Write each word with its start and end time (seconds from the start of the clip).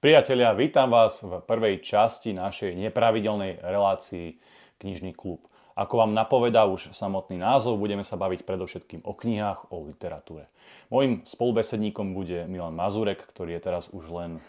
Priatelia, 0.00 0.56
vítam 0.56 0.88
vás 0.88 1.20
v 1.20 1.44
prvej 1.44 1.84
časti 1.84 2.32
našej 2.32 2.72
nepravidelnej 2.72 3.60
relácii 3.60 4.40
Knižný 4.80 5.12
klub. 5.12 5.44
Ako 5.76 6.00
vám 6.00 6.16
napovedá 6.16 6.64
už 6.64 6.96
samotný 6.96 7.36
názov, 7.36 7.76
budeme 7.76 8.00
sa 8.00 8.16
baviť 8.16 8.48
predovšetkým 8.48 9.04
o 9.04 9.12
knihách, 9.12 9.68
o 9.68 9.84
literatúre. 9.84 10.48
Mojím 10.88 11.20
spolubesedníkom 11.28 12.16
bude 12.16 12.48
Milan 12.48 12.80
Mazurek, 12.80 13.28
ktorý 13.28 13.60
je 13.60 13.60
teraz 13.60 13.92
už 13.92 14.08
len, 14.08 14.40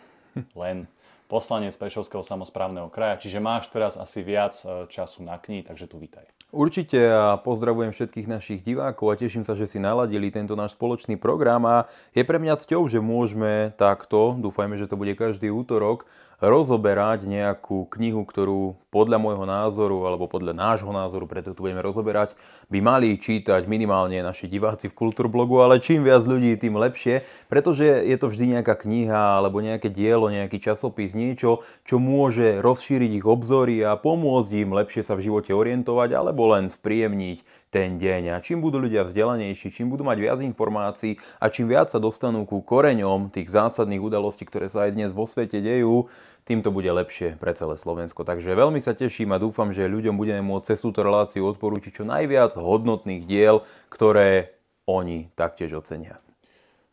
len 0.56 0.88
poslanec 1.32 1.72
Prešovského 1.80 2.28
samozprávneho 2.28 2.92
kraja, 2.92 3.24
čiže 3.24 3.40
máš 3.40 3.72
teraz 3.72 3.96
asi 3.96 4.20
viac 4.20 4.52
e, 4.68 4.92
času 4.92 5.24
na 5.24 5.40
knihy, 5.40 5.64
takže 5.64 5.88
tu 5.88 5.96
vítaj. 5.96 6.28
Určite 6.52 7.00
a 7.00 7.40
pozdravujem 7.40 7.96
všetkých 7.96 8.28
našich 8.28 8.60
divákov 8.60 9.08
a 9.08 9.16
teším 9.16 9.48
sa, 9.48 9.56
že 9.56 9.72
si 9.72 9.80
naladili 9.80 10.28
tento 10.28 10.52
náš 10.60 10.76
spoločný 10.76 11.16
program 11.16 11.64
a 11.64 11.88
je 12.12 12.28
pre 12.28 12.44
mňa 12.44 12.60
cťou, 12.60 12.92
že 12.92 13.00
môžeme 13.00 13.72
takto, 13.80 14.36
dúfajme, 14.36 14.76
že 14.76 14.92
to 14.92 15.00
bude 15.00 15.16
každý 15.16 15.48
útorok, 15.48 16.04
rozoberať 16.42 17.30
nejakú 17.30 17.86
knihu, 17.94 18.26
ktorú 18.26 18.74
podľa 18.90 19.22
môjho 19.22 19.46
názoru, 19.46 20.10
alebo 20.10 20.26
podľa 20.28 20.58
nášho 20.58 20.90
názoru, 20.90 21.30
preto 21.30 21.54
tu 21.54 21.64
budeme 21.64 21.80
rozoberať, 21.80 22.36
by 22.68 22.82
mali 22.82 23.16
čítať 23.16 23.70
minimálne 23.70 24.20
naši 24.20 24.50
diváci 24.50 24.90
v 24.90 24.98
Kultúrblogu, 24.98 25.62
ale 25.62 25.80
čím 25.80 26.04
viac 26.04 26.26
ľudí, 26.26 26.58
tým 26.58 26.76
lepšie, 26.76 27.24
pretože 27.48 27.86
je 27.86 28.18
to 28.18 28.28
vždy 28.28 28.60
nejaká 28.60 28.74
kniha, 28.74 29.40
alebo 29.40 29.62
nejaké 29.62 29.88
dielo, 29.88 30.28
nejaký 30.28 30.60
časopis, 30.60 31.14
niečo, 31.16 31.64
čo 31.86 32.02
môže 32.02 32.60
rozšíriť 32.60 33.22
ich 33.22 33.26
obzory 33.30 33.80
a 33.86 33.96
pomôcť 33.96 34.52
im 34.66 34.76
lepšie 34.76 35.06
sa 35.06 35.16
v 35.16 35.32
živote 35.32 35.54
orientovať, 35.56 36.18
alebo 36.18 36.52
len 36.52 36.68
spríjemniť 36.68 37.61
ten 37.72 37.96
deň. 37.96 38.36
A 38.36 38.44
čím 38.44 38.60
budú 38.60 38.84
ľudia 38.84 39.08
vzdelanejší, 39.08 39.72
čím 39.72 39.88
budú 39.88 40.04
mať 40.04 40.18
viac 40.20 40.40
informácií 40.44 41.16
a 41.40 41.48
čím 41.48 41.72
viac 41.72 41.88
sa 41.88 42.04
dostanú 42.04 42.44
ku 42.44 42.60
koreňom 42.60 43.32
tých 43.32 43.48
zásadných 43.48 44.04
udalostí, 44.04 44.44
ktoré 44.44 44.68
sa 44.68 44.86
aj 44.86 44.92
dnes 44.92 45.16
vo 45.16 45.24
svete 45.24 45.64
dejú, 45.64 46.12
tým 46.44 46.60
to 46.60 46.70
bude 46.70 46.92
lepšie 46.92 47.40
pre 47.40 47.56
celé 47.56 47.80
Slovensko. 47.80 48.28
Takže 48.28 48.52
veľmi 48.52 48.84
sa 48.84 48.92
teším 48.92 49.32
a 49.32 49.40
dúfam, 49.40 49.72
že 49.72 49.88
ľuďom 49.88 50.20
budeme 50.20 50.44
môcť 50.44 50.76
cez 50.76 50.84
túto 50.84 51.00
reláciu 51.00 51.48
odporúčiť 51.48 52.02
čo 52.02 52.04
najviac 52.04 52.60
hodnotných 52.60 53.24
diel, 53.24 53.64
ktoré 53.88 54.52
oni 54.84 55.32
taktiež 55.40 55.80
ocenia. 55.80 56.20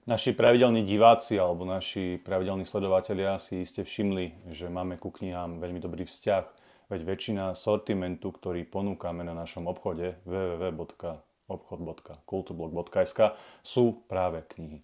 Naši 0.08 0.32
pravidelní 0.32 0.88
diváci 0.88 1.36
alebo 1.36 1.68
naši 1.68 2.16
pravidelní 2.24 2.64
sledovatelia 2.64 3.36
si 3.36 3.60
iste 3.60 3.84
všimli, 3.84 4.48
že 4.48 4.72
máme 4.72 4.96
ku 4.96 5.12
knihám 5.12 5.60
veľmi 5.60 5.84
dobrý 5.84 6.08
vzťah, 6.08 6.57
veď 6.88 7.04
väčšina 7.04 7.52
sortimentu, 7.52 8.32
ktorý 8.32 8.64
ponúkame 8.64 9.20
na 9.24 9.34
našom 9.36 9.68
obchode 9.68 10.16
www.obchod.kulturblog.sk 10.24 13.20
sú 13.60 13.92
práve 14.08 14.42
knihy. 14.56 14.80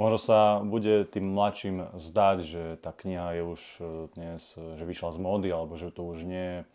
Možno 0.00 0.16
sa 0.16 0.64
bude 0.64 1.04
tým 1.04 1.36
mladším 1.36 1.92
zdať, 2.00 2.36
že 2.40 2.80
tá 2.80 2.96
kniha 2.96 3.36
je 3.36 3.44
už 3.44 3.60
e, 3.60 4.08
dnes, 4.16 4.40
že 4.56 4.88
vyšla 4.88 5.12
z 5.12 5.20
módy, 5.20 5.52
alebo 5.52 5.76
že 5.76 5.92
to 5.92 6.08
už 6.08 6.24
nie 6.24 6.46
je 6.48 6.64
e, 6.64 6.66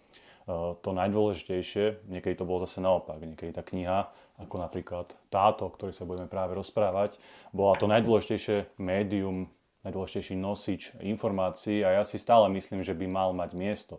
to 0.85 0.93
najdôležitejšie. 0.93 2.05
Niekedy 2.05 2.37
to 2.37 2.45
bolo 2.45 2.69
zase 2.69 2.77
naopak. 2.77 3.17
Niekedy 3.17 3.57
tá 3.57 3.65
kniha, 3.65 4.13
ako 4.37 4.61
napríklad 4.61 5.17
táto, 5.33 5.65
o 5.65 5.73
ktorej 5.73 5.97
sa 5.97 6.05
budeme 6.05 6.29
práve 6.29 6.53
rozprávať, 6.53 7.17
bola 7.57 7.73
to 7.73 7.89
najdôležitejšie 7.89 8.77
médium, 8.77 9.49
najdôležitejší 9.81 10.37
nosič 10.37 10.93
informácií 11.01 11.81
a 11.81 11.97
ja 11.97 12.05
si 12.05 12.21
stále 12.21 12.45
myslím, 12.53 12.85
že 12.85 12.93
by 12.93 13.09
mal 13.09 13.33
mať 13.33 13.57
miesto. 13.57 13.97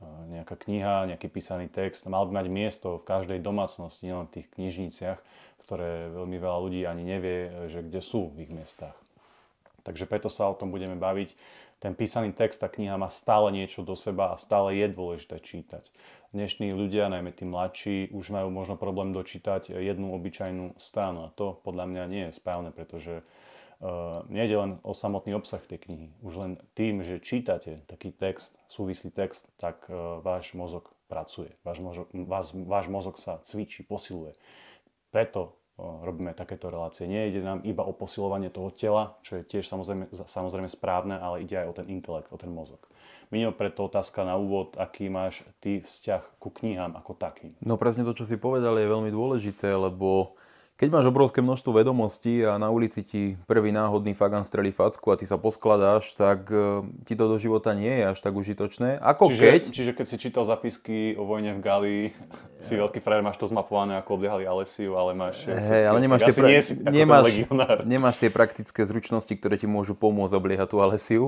Nejaká 0.00 0.56
kniha, 0.56 1.12
nejaký 1.12 1.28
písaný 1.28 1.68
text 1.68 2.08
mal 2.08 2.24
by 2.24 2.40
mať 2.40 2.46
miesto 2.48 2.88
v 2.96 3.04
každej 3.04 3.44
domácnosti, 3.44 4.08
nielen 4.08 4.24
v 4.32 4.40
tých 4.40 4.48
knižniciach, 4.56 5.18
ktoré 5.68 6.08
veľmi 6.08 6.40
veľa 6.40 6.58
ľudí 6.64 6.80
ani 6.88 7.04
nevie, 7.04 7.68
že 7.68 7.84
kde 7.84 8.00
sú 8.00 8.32
v 8.32 8.48
ich 8.48 8.52
miestach. 8.52 8.96
Takže 9.84 10.08
preto 10.08 10.32
sa 10.32 10.48
o 10.48 10.56
tom 10.56 10.72
budeme 10.72 10.96
baviť. 10.96 11.36
Ten 11.80 11.96
písaný 11.96 12.36
text, 12.36 12.60
tá 12.60 12.68
kniha 12.68 13.00
má 13.00 13.08
stále 13.08 13.52
niečo 13.52 13.80
do 13.80 13.96
seba 13.96 14.36
a 14.36 14.40
stále 14.40 14.76
je 14.76 14.86
dôležité 14.88 15.40
čítať. 15.40 15.88
Dnešní 16.36 16.72
ľudia, 16.76 17.08
najmä 17.08 17.32
tí 17.32 17.48
mladší, 17.48 18.12
už 18.12 18.32
majú 18.32 18.52
možno 18.52 18.76
problém 18.76 19.12
dočítať 19.12 19.72
jednu 19.72 20.12
obyčajnú 20.16 20.76
stranu 20.76 21.28
a 21.28 21.32
to 21.32 21.56
podľa 21.64 21.88
mňa 21.88 22.04
nie 22.06 22.22
je 22.28 22.36
správne, 22.36 22.70
pretože 22.70 23.20
uh, 23.20 23.24
nejde 24.28 24.56
len 24.56 24.70
o 24.84 24.92
samotný 24.92 25.32
obsah 25.34 25.60
tej 25.64 25.80
knihy. 25.88 26.08
Už 26.20 26.36
len 26.36 26.52
tým, 26.76 27.00
že 27.00 27.20
čítate 27.20 27.80
taký 27.88 28.12
text, 28.12 28.60
súvislý 28.68 29.08
text, 29.08 29.48
tak 29.56 29.88
uh, 29.88 30.20
váš 30.20 30.52
mozog 30.52 30.92
pracuje. 31.08 31.50
Váš 31.64 31.80
mozog, 31.80 32.06
váš, 32.12 32.52
váš 32.54 32.86
mozog 32.92 33.16
sa 33.16 33.40
cvičí, 33.40 33.82
posiluje. 33.82 34.36
Preto 35.10 35.60
robíme 35.80 36.36
takéto 36.36 36.68
relácie. 36.68 37.08
Nie 37.08 37.32
ide 37.32 37.40
nám 37.40 37.64
iba 37.64 37.82
o 37.84 37.96
posilovanie 37.96 38.52
toho 38.52 38.68
tela, 38.68 39.16
čo 39.24 39.40
je 39.40 39.42
tiež 39.48 39.64
samozrejme, 39.64 40.12
samozrejme 40.12 40.68
správne, 40.68 41.16
ale 41.16 41.42
ide 41.44 41.56
aj 41.56 41.66
o 41.72 41.76
ten 41.76 41.86
intelekt, 41.88 42.28
o 42.30 42.36
ten 42.36 42.52
mozog. 42.52 42.84
Minio, 43.30 43.54
preto 43.54 43.86
otázka 43.86 44.26
na 44.26 44.34
úvod, 44.34 44.74
aký 44.74 45.06
máš 45.06 45.46
ty 45.62 45.80
vzťah 45.86 46.42
ku 46.42 46.50
knihám 46.50 46.98
ako 46.98 47.14
takým? 47.14 47.54
No 47.62 47.78
presne 47.78 48.02
to, 48.02 48.12
čo 48.12 48.26
si 48.26 48.34
povedal, 48.34 48.74
je 48.76 48.90
veľmi 48.90 49.08
dôležité, 49.14 49.70
lebo 49.70 50.34
keď 50.80 50.88
máš 50.88 51.12
obrovské 51.12 51.44
množstvo 51.44 51.76
vedomostí 51.76 52.40
a 52.40 52.56
na 52.56 52.72
ulici 52.72 53.04
ti 53.04 53.36
prvý 53.44 53.68
náhodný 53.68 54.16
fagan 54.16 54.48
strelí 54.48 54.72
facku 54.72 55.12
a 55.12 55.20
ty 55.20 55.28
sa 55.28 55.36
poskladáš, 55.36 56.16
tak 56.16 56.48
e, 56.48 56.88
ti 57.04 57.12
to 57.12 57.28
do 57.28 57.36
života 57.36 57.76
nie 57.76 58.00
je 58.00 58.16
až 58.16 58.18
tak 58.24 58.32
užitočné. 58.32 58.96
Ako 58.96 59.28
čiže, 59.28 59.44
keď... 59.44 59.62
Čiže 59.76 59.92
keď 59.92 60.06
si 60.08 60.16
čítal 60.16 60.48
zapisky 60.48 61.12
o 61.20 61.28
vojne 61.28 61.52
v 61.52 61.60
Galii, 61.60 62.04
si 62.60 62.76
veľký 62.76 63.00
frajer, 63.00 63.24
máš 63.24 63.40
to 63.40 63.48
zmapované, 63.48 63.96
ako 63.96 64.20
obliehali 64.20 64.44
Alesiu, 64.44 64.92
ale 65.00 65.16
máš... 65.16 65.48
Hey, 65.48 65.88
ale 65.88 65.98
nemáš 66.04 66.28
tie, 66.28 66.34
pra... 66.36 66.48
nie 66.52 66.60
si 66.60 66.76
nemáš, 66.76 67.24
nemáš 67.88 68.16
tie 68.20 68.28
praktické 68.28 68.84
zručnosti, 68.84 69.32
ktoré 69.32 69.56
ti 69.56 69.64
môžu 69.64 69.96
pomôcť 69.96 70.36
obliehať 70.36 70.68
tú 70.68 70.84
Alesiu. 70.84 71.24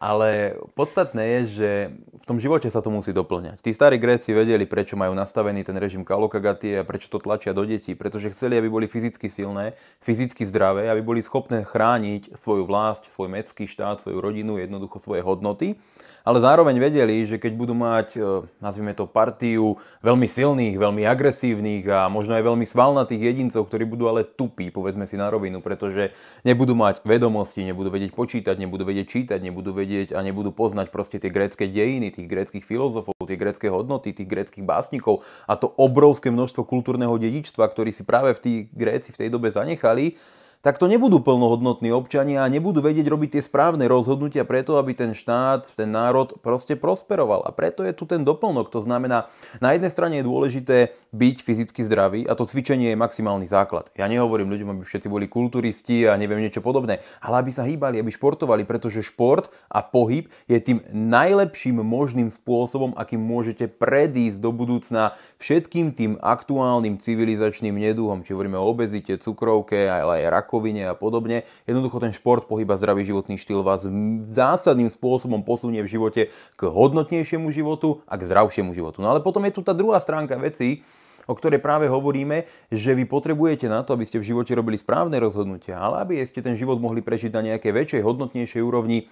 Ale 0.00 0.56
podstatné 0.72 1.22
je, 1.22 1.40
že 1.46 1.70
v 2.16 2.24
tom 2.24 2.40
živote 2.40 2.72
sa 2.72 2.80
to 2.80 2.88
musí 2.88 3.12
doplňať. 3.12 3.60
Tí 3.60 3.70
starí 3.76 4.00
Gréci 4.00 4.32
vedeli, 4.32 4.64
prečo 4.64 4.96
majú 4.96 5.12
nastavený 5.12 5.60
ten 5.60 5.76
režim 5.76 6.08
kalokagatie 6.08 6.80
a 6.80 6.88
prečo 6.88 7.12
to 7.12 7.20
tlačia 7.20 7.52
do 7.52 7.68
detí. 7.68 7.92
Pretože 7.92 8.32
chceli, 8.32 8.56
aby 8.56 8.72
boli 8.72 8.88
fyzicky 8.88 9.28
silné, 9.28 9.76
fyzicky 10.00 10.48
zdravé, 10.48 10.88
aby 10.88 11.04
boli 11.04 11.20
schopné 11.20 11.68
chrániť 11.68 12.32
svoju 12.32 12.64
vlast, 12.64 13.04
svoj 13.12 13.28
mestský 13.28 13.68
štát, 13.68 14.00
svoju 14.00 14.24
rodinu, 14.24 14.56
jednoducho 14.56 14.96
svoje 14.96 15.20
hodnoty 15.20 15.76
ale 16.22 16.38
zároveň 16.38 16.78
vedeli, 16.78 17.26
že 17.26 17.38
keď 17.38 17.52
budú 17.54 17.74
mať, 17.74 18.08
e, 18.16 18.46
nazvime 18.62 18.94
to, 18.94 19.06
partiu 19.10 19.78
veľmi 20.02 20.26
silných, 20.26 20.78
veľmi 20.78 21.02
agresívnych 21.06 21.84
a 21.90 22.06
možno 22.06 22.38
aj 22.38 22.44
veľmi 22.46 22.66
svalnatých 22.66 23.20
jedincov, 23.20 23.66
ktorí 23.66 23.84
budú 23.86 24.06
ale 24.06 24.26
tupí, 24.26 24.70
povedzme 24.70 25.06
si 25.06 25.18
na 25.18 25.28
rovinu, 25.28 25.58
pretože 25.58 26.14
nebudú 26.46 26.78
mať 26.78 27.02
vedomosti, 27.02 27.66
nebudú 27.66 27.90
vedieť 27.90 28.14
počítať, 28.14 28.54
nebudú 28.58 28.86
vedieť 28.86 29.06
čítať, 29.06 29.38
nebudú 29.42 29.74
vedieť 29.74 30.14
a 30.14 30.22
nebudú 30.22 30.54
poznať 30.54 30.94
proste 30.94 31.18
tie 31.18 31.30
grécké 31.30 31.66
dejiny, 31.66 32.14
tých 32.14 32.30
gréckých 32.30 32.64
filozofov, 32.64 33.14
tie 33.26 33.38
grécké 33.38 33.66
hodnoty, 33.70 34.14
tých 34.14 34.30
gréckých 34.30 34.64
básnikov 34.66 35.26
a 35.46 35.58
to 35.58 35.70
obrovské 35.74 36.30
množstvo 36.30 36.62
kultúrneho 36.62 37.14
dedičstva, 37.18 37.66
ktorý 37.66 37.90
si 37.90 38.06
práve 38.06 38.34
v 38.34 38.42
tých 38.42 38.60
Gréci 38.72 39.14
v 39.14 39.20
tej 39.26 39.28
dobe 39.30 39.52
zanechali, 39.52 40.16
tak 40.62 40.78
to 40.78 40.86
nebudú 40.86 41.18
plnohodnotní 41.18 41.90
občania 41.90 42.46
a 42.46 42.48
nebudú 42.48 42.86
vedieť 42.86 43.10
robiť 43.10 43.34
tie 43.34 43.42
správne 43.42 43.90
rozhodnutia 43.90 44.46
preto, 44.46 44.78
aby 44.78 44.94
ten 44.94 45.10
štát, 45.10 45.74
ten 45.74 45.90
národ 45.90 46.38
proste 46.38 46.78
prosperoval. 46.78 47.42
A 47.42 47.50
preto 47.50 47.82
je 47.82 47.90
tu 47.90 48.06
ten 48.06 48.22
doplnok. 48.22 48.70
To 48.70 48.78
znamená, 48.78 49.26
na 49.58 49.74
jednej 49.74 49.90
strane 49.90 50.14
je 50.22 50.24
dôležité 50.30 50.94
byť 51.10 51.36
fyzicky 51.42 51.82
zdravý 51.82 52.30
a 52.30 52.38
to 52.38 52.46
cvičenie 52.46 52.94
je 52.94 53.02
maximálny 53.02 53.50
základ. 53.50 53.90
Ja 53.98 54.06
nehovorím 54.06 54.54
ľuďom, 54.54 54.78
aby 54.78 54.86
všetci 54.86 55.10
boli 55.10 55.26
kulturisti 55.26 56.06
a 56.06 56.14
neviem 56.14 56.38
niečo 56.38 56.62
podobné, 56.62 57.02
ale 57.18 57.42
aby 57.42 57.50
sa 57.50 57.66
hýbali, 57.66 57.98
aby 57.98 58.14
športovali, 58.14 58.62
pretože 58.62 59.02
šport 59.02 59.50
a 59.66 59.82
pohyb 59.82 60.30
je 60.46 60.62
tým 60.62 60.78
najlepším 60.94 61.82
možným 61.82 62.30
spôsobom, 62.30 62.94
akým 62.94 63.18
môžete 63.18 63.66
predísť 63.66 64.38
do 64.38 64.54
budúcna 64.54 65.18
všetkým 65.42 65.90
tým 65.90 66.22
aktuálnym 66.22 67.02
civilizačným 67.02 67.74
neduhom, 67.74 68.22
či 68.22 68.30
hovoríme 68.30 68.54
o 68.54 68.70
obezite, 68.70 69.18
cukrovke, 69.18 69.90
ale 69.90 70.22
aj 70.22 70.30
raku 70.30 70.51
rakovine 70.52 70.84
a 70.84 70.92
podobne. 70.92 71.48
Jednoducho 71.64 71.96
ten 71.96 72.12
šport, 72.12 72.44
pohyb 72.44 72.68
a 72.68 72.76
zdravý 72.76 73.08
životný 73.08 73.40
štýl 73.40 73.64
vás 73.64 73.88
zásadným 74.20 74.92
spôsobom 74.92 75.40
posunie 75.40 75.80
v 75.80 75.88
živote 75.88 76.28
k 76.28 76.60
hodnotnejšiemu 76.68 77.48
životu 77.48 78.04
a 78.04 78.20
k 78.20 78.28
zdravšiemu 78.28 78.76
životu. 78.76 79.00
No 79.00 79.08
ale 79.08 79.24
potom 79.24 79.40
je 79.48 79.56
tu 79.56 79.64
tá 79.64 79.72
druhá 79.72 79.96
stránka 79.96 80.36
veci, 80.36 80.84
o 81.24 81.32
ktorej 81.32 81.64
práve 81.64 81.88
hovoríme, 81.88 82.44
že 82.68 82.92
vy 82.92 83.08
potrebujete 83.08 83.64
na 83.64 83.80
to, 83.80 83.96
aby 83.96 84.04
ste 84.04 84.20
v 84.20 84.28
živote 84.28 84.52
robili 84.52 84.76
správne 84.76 85.16
rozhodnutia, 85.16 85.80
ale 85.80 86.04
aby 86.04 86.20
ste 86.28 86.44
ten 86.44 86.52
život 86.52 86.76
mohli 86.76 87.00
prežiť 87.00 87.32
na 87.32 87.42
nejakej 87.54 87.72
väčšej, 87.72 88.04
hodnotnejšej 88.04 88.60
úrovni, 88.60 89.08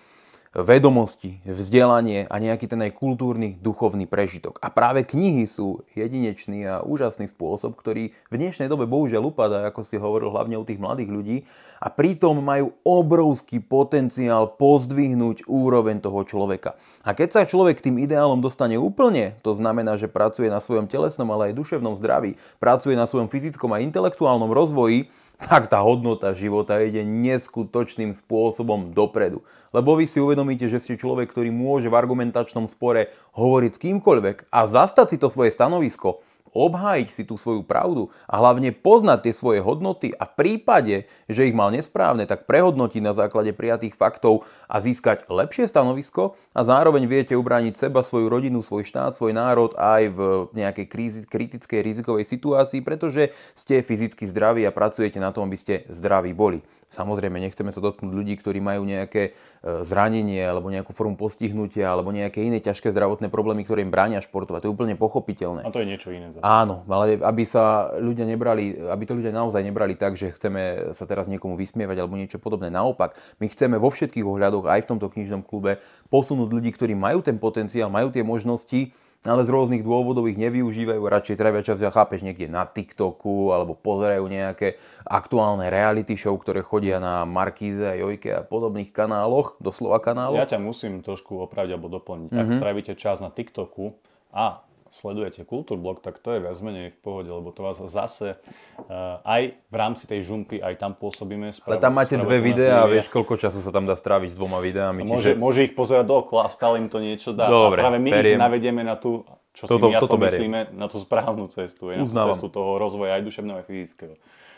vedomosti, 0.51 1.39
vzdelanie 1.47 2.27
a 2.27 2.35
nejaký 2.43 2.67
ten 2.67 2.83
aj 2.83 2.99
kultúrny, 2.99 3.55
duchovný 3.63 4.11
prežitok. 4.11 4.59
A 4.59 4.67
práve 4.67 5.07
knihy 5.07 5.47
sú 5.47 5.87
jedinečný 5.95 6.67
a 6.67 6.83
úžasný 6.83 7.31
spôsob, 7.31 7.79
ktorý 7.79 8.11
v 8.11 8.35
dnešnej 8.35 8.67
dobe 8.67 8.91
bohužiaľ 8.91 9.31
upadá, 9.31 9.63
ako 9.71 9.87
si 9.87 9.95
hovoril 9.95 10.35
hlavne 10.35 10.59
u 10.59 10.67
tých 10.67 10.83
mladých 10.83 11.11
ľudí, 11.15 11.37
a 11.79 11.87
pritom 11.87 12.43
majú 12.43 12.75
obrovský 12.83 13.63
potenciál 13.63 14.51
pozdvihnúť 14.59 15.47
úroveň 15.47 16.03
toho 16.03 16.27
človeka. 16.27 16.75
A 17.07 17.15
keď 17.15 17.29
sa 17.31 17.43
človek 17.47 17.79
tým 17.79 18.03
ideálom 18.03 18.43
dostane 18.43 18.75
úplne, 18.75 19.39
to 19.47 19.55
znamená, 19.55 19.95
že 19.95 20.11
pracuje 20.11 20.51
na 20.51 20.59
svojom 20.59 20.91
telesnom, 20.91 21.31
ale 21.31 21.55
aj 21.55 21.63
duševnom 21.63 21.95
zdraví, 21.95 22.35
pracuje 22.59 22.99
na 22.99 23.07
svojom 23.07 23.31
fyzickom 23.31 23.71
a 23.71 23.81
intelektuálnom 23.87 24.51
rozvoji, 24.51 25.07
tak 25.49 25.73
tá 25.73 25.81
hodnota 25.81 26.37
života 26.37 26.81
ide 26.85 27.01
neskutočným 27.01 28.13
spôsobom 28.13 28.93
dopredu. 28.93 29.41
Lebo 29.73 29.97
vy 29.97 30.05
si 30.05 30.21
uvedomíte, 30.21 30.69
že 30.69 30.83
ste 30.83 31.01
človek, 31.01 31.33
ktorý 31.33 31.49
môže 31.49 31.89
v 31.89 31.97
argumentačnom 31.97 32.69
spore 32.69 33.13
hovoriť 33.35 33.71
s 33.73 33.83
kýmkoľvek 33.83 34.53
a 34.53 34.61
zastať 34.69 35.07
si 35.13 35.17
to 35.17 35.33
svoje 35.33 35.51
stanovisko 35.51 36.21
obhájiť 36.53 37.09
si 37.11 37.23
tú 37.27 37.39
svoju 37.39 37.63
pravdu 37.63 38.11
a 38.27 38.39
hlavne 38.39 38.75
poznať 38.75 39.29
tie 39.29 39.35
svoje 39.35 39.61
hodnoty 39.63 40.13
a 40.17 40.27
v 40.27 40.35
prípade, 40.37 40.97
že 41.31 41.47
ich 41.47 41.57
mal 41.57 41.71
nesprávne, 41.71 42.27
tak 42.27 42.45
prehodnotiť 42.51 43.03
na 43.03 43.15
základe 43.15 43.55
prijatých 43.55 43.95
faktov 43.95 44.47
a 44.67 44.83
získať 44.83 45.27
lepšie 45.31 45.71
stanovisko 45.71 46.35
a 46.57 46.61
zároveň 46.67 47.07
viete 47.07 47.35
ubrániť 47.39 47.75
seba, 47.77 48.03
svoju 48.03 48.27
rodinu, 48.27 48.61
svoj 48.61 48.87
štát, 48.87 49.15
svoj 49.15 49.37
národ 49.37 49.75
aj 49.79 50.03
v 50.11 50.19
nejakej 50.55 50.87
krízi, 50.91 51.21
kritickej 51.27 51.81
rizikovej 51.81 52.27
situácii, 52.27 52.81
pretože 52.83 53.31
ste 53.55 53.83
fyzicky 53.85 54.27
zdraví 54.27 54.67
a 54.67 54.75
pracujete 54.75 55.23
na 55.23 55.31
tom, 55.31 55.47
aby 55.47 55.59
ste 55.59 55.75
zdraví 55.89 56.35
boli. 56.35 56.63
Samozrejme, 56.91 57.39
nechceme 57.39 57.71
sa 57.71 57.79
dotknúť 57.79 58.11
ľudí, 58.11 58.35
ktorí 58.35 58.59
majú 58.59 58.83
nejaké 58.83 59.31
e, 59.31 59.87
zranenie 59.87 60.43
alebo 60.43 60.75
nejakú 60.75 60.91
formu 60.91 61.15
postihnutia 61.15 61.87
alebo 61.87 62.11
nejaké 62.11 62.43
iné 62.43 62.59
ťažké 62.59 62.91
zdravotné 62.91 63.31
problémy, 63.31 63.63
ktoré 63.63 63.87
im 63.87 63.95
bránia 63.95 64.19
športovať. 64.19 64.67
To 64.67 64.69
je 64.69 64.75
úplne 64.75 64.99
pochopiteľné. 64.99 65.63
A 65.63 65.71
to 65.71 65.79
je 65.79 65.87
niečo 65.87 66.11
iné. 66.11 66.35
Zase. 66.35 66.43
Áno, 66.43 66.83
ale 66.91 67.15
aby 67.23 67.47
sa 67.47 67.95
ľudia 67.95 68.27
nebrali, 68.27 68.75
aby 68.75 69.07
to 69.07 69.15
ľudia 69.15 69.31
naozaj 69.31 69.63
nebrali 69.63 69.95
tak, 69.95 70.19
že 70.19 70.35
chceme 70.35 70.91
sa 70.91 71.07
teraz 71.07 71.31
niekomu 71.31 71.55
vysmievať 71.55 71.97
alebo 72.03 72.19
niečo 72.19 72.43
podobné. 72.43 72.75
Naopak, 72.75 73.15
my 73.39 73.47
chceme 73.47 73.79
vo 73.79 73.95
všetkých 73.95 74.27
ohľadoch 74.27 74.67
aj 74.67 74.83
v 74.83 74.91
tomto 74.91 75.15
knižnom 75.15 75.47
klube 75.47 75.79
posunúť 76.11 76.51
ľudí, 76.51 76.75
ktorí 76.75 76.99
majú 76.99 77.23
ten 77.23 77.39
potenciál, 77.39 77.87
majú 77.87 78.11
tie 78.11 78.27
možnosti, 78.27 78.91
ale 79.21 79.45
z 79.45 79.53
rôznych 79.53 79.85
dôvodov 79.85 80.25
ich 80.33 80.41
nevyužívajú, 80.41 80.97
radšej 80.97 81.37
trávia 81.37 81.61
čas, 81.61 81.77
ja 81.77 81.93
chápeš, 81.93 82.25
niekde 82.25 82.49
na 82.49 82.65
TikToku 82.65 83.53
alebo 83.53 83.77
pozerajú 83.77 84.25
nejaké 84.25 84.81
aktuálne 85.05 85.69
reality 85.69 86.17
show, 86.17 86.33
ktoré 86.41 86.65
chodia 86.65 86.97
na 86.97 87.29
Markíze 87.29 87.85
a 87.85 87.99
Jojke 88.01 88.33
a 88.33 88.41
podobných 88.41 88.89
kanáloch, 88.97 89.61
doslova 89.61 90.01
kanáloch. 90.01 90.41
Ja 90.41 90.49
ťa 90.49 90.65
musím 90.65 91.05
trošku 91.05 91.37
opraviť 91.45 91.77
alebo 91.77 91.93
doplniť. 91.93 92.33
Mm-hmm. 92.33 92.41
Ak 92.41 92.49
mhm. 92.49 92.61
trávite 92.65 92.93
čas 92.97 93.21
na 93.21 93.29
TikToku 93.29 93.93
a 94.33 94.65
sledujete 94.91 95.47
Kultúrblog, 95.47 96.03
tak 96.03 96.19
to 96.19 96.35
je 96.35 96.43
viac 96.43 96.59
menej 96.59 96.91
v 96.91 96.99
pohode, 96.99 97.31
lebo 97.31 97.55
to 97.55 97.63
vás 97.63 97.79
zase 97.79 98.35
uh, 98.35 99.23
aj 99.23 99.55
v 99.55 99.75
rámci 99.79 100.11
tej 100.11 100.27
žumpy, 100.27 100.59
aj 100.59 100.83
tam 100.83 100.99
pôsobíme. 100.99 101.55
Spravo, 101.55 101.79
Ale 101.79 101.79
tam 101.79 101.95
máte 101.95 102.19
dve 102.19 102.43
videá 102.43 102.83
a 102.83 102.91
vieš, 102.91 103.07
koľko 103.07 103.39
času 103.39 103.63
sa 103.63 103.71
tam 103.71 103.87
dá 103.87 103.95
stráviť 103.95 104.35
s 104.35 104.37
dvoma 104.37 104.59
videami. 104.59 105.07
Môže, 105.07 105.33
čiže... 105.33 105.39
môže 105.39 105.61
ich 105.71 105.79
pozerať 105.79 106.11
dookola 106.11 106.47
a 106.47 106.51
stále 106.51 106.83
im 106.83 106.91
to 106.91 106.99
niečo 106.99 107.31
dá. 107.31 107.47
Dobre, 107.47 107.81
a 107.81 107.87
práve 107.87 108.03
my 108.03 108.11
periem. 108.11 108.35
ich 108.35 108.43
navedieme 108.43 108.83
na 108.83 108.99
tú, 108.99 109.23
čo 109.55 109.71
toto, 109.71 109.87
si 109.87 109.95
my 109.95 110.03
toto 110.03 110.19
myslíme, 110.19 110.75
na 110.75 110.87
tú 110.91 110.99
správnu 110.99 111.47
cestu, 111.47 111.95
na 111.95 112.03
tú 112.03 112.15
cestu 112.35 112.47
toho 112.51 112.83
rozvoja 112.83 113.15
aj 113.15 113.23
duševného, 113.23 113.57
aj 113.63 113.67
fyzického. 113.71 114.15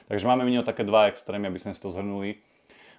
Takže 0.09 0.25
máme 0.25 0.49
v 0.49 0.65
také 0.65 0.83
dva 0.83 1.13
extrémy, 1.13 1.53
aby 1.53 1.61
sme 1.61 1.77
si 1.77 1.81
to 1.81 1.93
zhrnuli. 1.93 2.41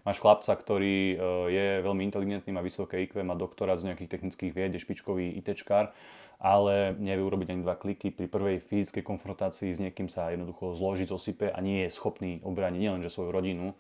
Máš 0.03 0.19
chlapca, 0.19 0.51
ktorý 0.51 1.15
e, 1.15 1.17
je 1.47 1.67
veľmi 1.79 2.03
inteligentný, 2.03 2.51
má 2.51 2.59
vysoké 2.59 2.99
IQ, 3.07 3.23
má 3.23 3.39
doktorát 3.39 3.79
z 3.79 3.87
nejakých 3.87 4.11
technických 4.11 4.51
vied, 4.51 4.75
je 4.75 4.83
špičkový 4.83 5.39
ITčkár 5.39 5.95
ale 6.43 6.91
nevie 6.99 7.23
urobiť 7.23 7.55
ani 7.55 7.63
dva 7.63 7.79
kliky. 7.79 8.11
Pri 8.11 8.27
prvej 8.27 8.59
fyzickej 8.59 8.99
konfrontácii 8.99 9.71
s 9.71 9.79
niekým 9.79 10.11
sa 10.11 10.27
jednoducho 10.27 10.75
zložiť, 10.75 11.07
zosype 11.07 11.47
a 11.47 11.57
nie 11.63 11.87
je 11.87 11.95
schopný 11.95 12.43
obrániť 12.43 12.83
nielenže 12.83 13.07
svoju 13.07 13.31
rodinu, 13.31 13.71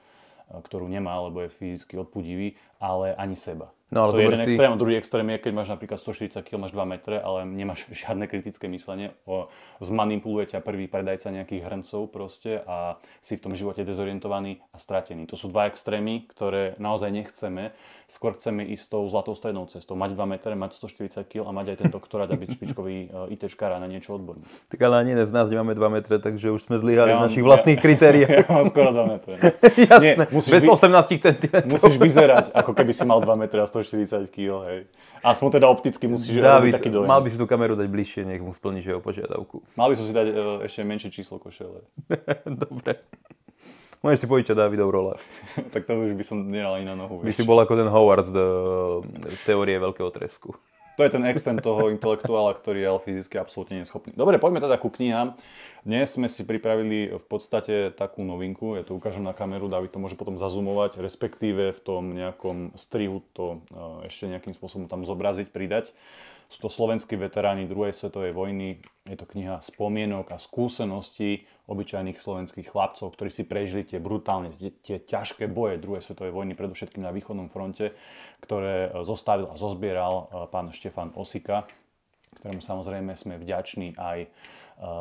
ktorú 0.47 0.87
nemá, 0.87 1.19
lebo 1.27 1.43
je 1.43 1.51
fyzicky 1.51 1.99
odpudivý, 1.99 2.55
ale 2.79 3.11
ani 3.19 3.35
seba. 3.35 3.75
No, 3.93 4.09
ale 4.09 4.11
to 4.11 4.19
je 4.19 4.25
jeden 4.25 4.41
si... 4.41 4.45
extrém. 4.51 4.71
Druhý 4.73 4.95
extrém 4.97 5.27
je, 5.29 5.37
keď 5.37 5.51
máš 5.53 5.69
napríklad 5.69 6.01
140 6.01 6.41
kg, 6.41 6.57
máš 6.57 6.73
2 6.73 6.83
metre, 6.89 7.15
ale 7.21 7.45
nemáš 7.45 7.85
žiadne 8.03 8.25
kritické 8.25 8.65
myslenie. 8.67 9.13
O, 9.29 9.47
zmanipuluje 9.79 10.57
ťa 10.57 10.65
prvý 10.65 10.89
predajca 10.89 11.29
nejakých 11.29 11.61
hrncov 11.69 12.09
proste 12.09 12.65
a 12.65 12.97
si 13.21 13.37
v 13.37 13.43
tom 13.45 13.53
živote 13.53 13.85
dezorientovaný 13.85 14.59
a 14.73 14.81
stratený. 14.81 15.29
To 15.29 15.37
sú 15.37 15.53
dva 15.53 15.69
extrémy, 15.69 16.25
ktoré 16.25 16.73
naozaj 16.81 17.13
nechceme. 17.13 17.71
Skôr 18.09 18.33
chceme 18.33 18.65
ísť 18.65 18.97
tou 18.97 19.03
zlatou 19.09 19.33
strednou 19.37 19.69
cestou. 19.69 19.93
Mať 19.93 20.17
2 20.17 20.33
metre, 20.37 20.53
mať 20.57 20.77
140 20.81 21.23
kg 21.29 21.49
a 21.49 21.51
mať 21.53 21.65
aj 21.73 21.77
ten 21.85 21.89
doktorát 21.93 22.29
a 22.29 22.35
byť 22.37 22.49
špičkový 22.57 22.97
e, 23.09 23.37
ITčkár 23.37 23.73
a 23.73 23.79
na 23.81 23.89
niečo 23.89 24.17
odborný. 24.17 24.45
Tak 24.69 24.79
ale 24.81 25.01
ani 25.01 25.13
z 25.17 25.33
nás 25.33 25.49
nemáme 25.49 25.77
2 25.77 25.97
metre, 26.01 26.17
takže 26.17 26.49
už 26.53 26.65
sme 26.69 26.77
zlyhali 26.81 27.13
ja 27.13 27.17
v 27.17 27.25
našich 27.29 27.43
vlastných 27.45 27.79
ja, 27.79 27.83
kritériách. 27.83 28.31
Ja 28.43 28.49
mám 28.49 28.65
skoro 28.67 28.89
2 28.91 29.13
metre. 29.13 29.33
Jasné, 29.93 30.03
Nie, 30.03 30.13
bez 30.27 30.63
18 30.67 31.21
cm. 31.21 31.53
Musíš 31.69 31.95
vyzerať, 31.95 32.45
ako 32.51 32.71
keby 32.75 32.91
si 32.91 33.03
mal 33.05 33.19
2 33.21 33.29
metre 33.39 33.59
a 33.61 33.67
140 33.67 33.82
kg, 33.85 34.63
hej. 34.69 34.79
Aspoň 35.23 35.59
teda 35.59 35.67
opticky 35.71 36.05
musíš 36.07 36.43
David, 36.43 36.47
robiť 36.47 36.73
taký 36.79 36.89
dojem. 36.91 37.07
mal 37.07 37.23
by 37.23 37.29
si 37.31 37.37
tú 37.39 37.47
kameru 37.47 37.79
dať 37.79 37.87
bližšie, 37.87 38.21
nech 38.27 38.43
mu 38.43 38.51
splníš 38.51 38.91
jeho 38.91 39.01
požiadavku. 39.03 39.63
Mal 39.79 39.87
by 39.87 39.95
som 39.95 40.05
si 40.07 40.11
dať 40.11 40.27
uh, 40.31 40.67
ešte 40.67 40.83
menšie 40.83 41.09
číslo 41.11 41.39
košele. 41.39 41.83
Dobre. 42.67 42.99
Môžeš 44.03 44.19
si 44.19 44.27
požičať 44.27 44.59
Davidov 44.59 44.91
rolár. 44.91 45.19
tak 45.73 45.87
to 45.87 45.95
už 45.95 46.19
by 46.19 46.23
som 46.27 46.43
nedal 46.43 46.75
ani 46.75 46.83
na 46.83 46.99
nohu. 46.99 47.23
By 47.23 47.31
si 47.31 47.47
bol 47.47 47.55
ako 47.55 47.79
ten 47.79 47.87
Howard 47.87 48.27
z 48.27 48.35
uh, 48.35 48.99
teórie 49.47 49.79
veľkého 49.79 50.11
tresku. 50.11 50.59
To 50.93 51.01
je 51.01 51.09
ten 51.09 51.25
extrém 51.25 51.57
toho 51.57 51.89
intelektuála, 51.89 52.53
ktorý 52.53 52.85
je 52.85 52.89
ale 52.89 53.01
fyzicky 53.01 53.41
absolútne 53.41 53.81
neschopný. 53.81 54.13
Dobre, 54.13 54.37
poďme 54.37 54.61
teda 54.61 54.77
ku 54.77 54.93
knihám. 54.93 55.33
Dnes 55.81 56.13
sme 56.13 56.29
si 56.29 56.45
pripravili 56.45 57.17
v 57.17 57.25
podstate 57.25 57.89
takú 57.91 58.21
novinku, 58.21 58.77
ja 58.77 58.85
to 58.85 58.93
ukážem 58.93 59.25
na 59.25 59.33
kameru, 59.33 59.67
David 59.67 59.89
to 59.89 59.99
môže 59.99 60.13
potom 60.13 60.37
zazumovať, 60.37 61.01
respektíve 61.01 61.73
v 61.73 61.81
tom 61.81 62.13
nejakom 62.13 62.77
strihu 62.77 63.25
to 63.33 63.65
e, 63.73 64.07
ešte 64.07 64.29
nejakým 64.29 64.53
spôsobom 64.53 64.85
tam 64.85 65.01
zobraziť, 65.01 65.49
pridať. 65.49 65.91
Sú 66.53 66.61
to 66.61 66.69
slovenskí 66.69 67.17
veteráni 67.17 67.65
druhej 67.65 67.97
svetovej 67.97 68.29
vojny. 68.29 68.77
Je 69.09 69.17
to 69.17 69.25
kniha 69.25 69.57
spomienok 69.57 70.29
a 70.29 70.37
skúseností 70.37 71.49
obyčajných 71.65 72.13
slovenských 72.13 72.69
chlapcov, 72.69 73.09
ktorí 73.09 73.33
si 73.33 73.49
prežili 73.49 73.81
tie 73.81 73.97
brutálne, 73.97 74.53
tie 74.85 75.01
ťažké 75.01 75.49
boje 75.49 75.81
druhej 75.81 76.05
svetovej 76.05 76.29
vojny, 76.29 76.53
predovšetkým 76.53 77.01
na 77.01 77.09
východnom 77.09 77.49
fronte, 77.49 77.97
ktoré 78.37 78.93
zostavil 79.01 79.49
a 79.49 79.57
zozbieral 79.57 80.29
eh, 80.29 80.45
pán 80.53 80.69
Štefan 80.69 81.09
Osika, 81.17 81.65
ktorému 82.37 82.61
samozrejme 82.61 83.17
sme 83.17 83.41
vďační 83.41 83.97
aj 83.97 84.29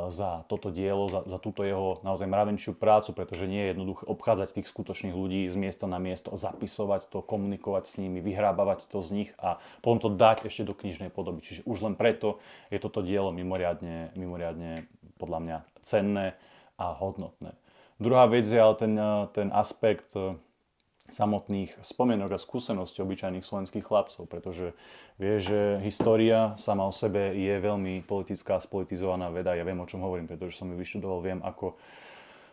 za 0.09 0.47
toto 0.47 0.71
dielo, 0.71 1.11
za, 1.11 1.27
za 1.27 1.39
túto 1.43 1.67
jeho 1.67 1.99
naozaj 2.07 2.31
mravenčiu 2.31 2.73
prácu, 2.79 3.11
pretože 3.11 3.51
nie 3.51 3.67
je 3.67 3.71
jednoduché 3.75 4.05
obchádzať 4.07 4.49
tých 4.55 4.71
skutočných 4.71 5.15
ľudí 5.15 5.51
z 5.51 5.57
miesta 5.59 5.91
na 5.91 5.99
miesto, 5.99 6.31
zapisovať 6.39 7.11
to, 7.11 7.19
komunikovať 7.19 7.85
s 7.91 7.95
nimi, 7.99 8.23
vyhrábavať 8.23 8.87
to 8.87 9.03
z 9.03 9.11
nich 9.11 9.31
a 9.43 9.59
potom 9.83 9.99
to 9.99 10.09
dať 10.15 10.47
ešte 10.47 10.63
do 10.71 10.75
knižnej 10.79 11.11
podoby. 11.11 11.43
Čiže 11.43 11.67
už 11.67 11.83
len 11.83 11.95
preto 11.99 12.39
je 12.71 12.79
toto 12.79 13.03
dielo 13.03 13.35
mimoriadne, 13.35 14.15
mimoriadne 14.15 14.87
podľa 15.19 15.39
mňa 15.43 15.59
cenné 15.83 16.39
a 16.79 16.95
hodnotné. 16.95 17.59
Druhá 17.99 18.31
vec 18.31 18.47
je 18.47 18.59
ale 18.59 18.75
ten, 18.79 18.95
ten 19.35 19.49
aspekt 19.51 20.15
samotných 21.11 21.83
spomienok 21.83 22.39
a 22.39 22.39
skúseností 22.39 23.03
obyčajných 23.03 23.43
slovenských 23.43 23.83
chlapcov, 23.83 24.23
pretože 24.31 24.71
vie, 25.19 25.37
že 25.43 25.83
história 25.83 26.55
sama 26.55 26.87
o 26.87 26.95
sebe 26.95 27.35
je 27.35 27.59
veľmi 27.59 28.07
politická, 28.07 28.63
spolitizovaná 28.63 29.27
veda. 29.35 29.59
Ja 29.59 29.67
viem, 29.67 29.83
o 29.83 29.89
čom 29.89 30.07
hovorím, 30.07 30.31
pretože 30.31 30.55
som 30.55 30.71
ju 30.71 30.79
vyštudoval, 30.79 31.19
viem, 31.21 31.41
ako 31.43 31.75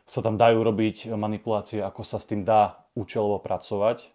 sa 0.10 0.26
tam 0.26 0.42
dajú 0.42 0.66
robiť 0.66 1.14
manipulácie, 1.14 1.86
ako 1.86 2.02
sa 2.02 2.18
s 2.18 2.26
tým 2.26 2.42
dá 2.42 2.82
účelovo 2.98 3.38
pracovať. 3.38 4.10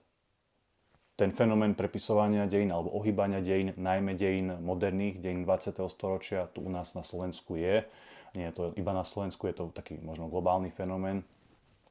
Ten 1.15 1.31
fenomén 1.31 1.79
prepisovania 1.79 2.51
dejín 2.51 2.75
alebo 2.75 2.91
ohýbania 2.99 3.39
dejín, 3.39 3.71
najmä 3.79 4.19
dejín 4.19 4.59
moderných, 4.59 5.23
dejín 5.23 5.47
20. 5.47 5.79
storočia, 5.87 6.51
tu 6.51 6.67
u 6.67 6.71
nás 6.75 6.99
na 6.99 7.07
Slovensku 7.07 7.55
je. 7.55 7.87
Nie 8.35 8.51
je 8.51 8.55
to 8.59 8.63
iba 8.75 8.91
na 8.91 9.07
Slovensku, 9.07 9.47
je 9.47 9.55
to 9.55 9.71
taký 9.71 10.03
možno 10.03 10.27
globálny 10.27 10.75
fenomén 10.75 11.23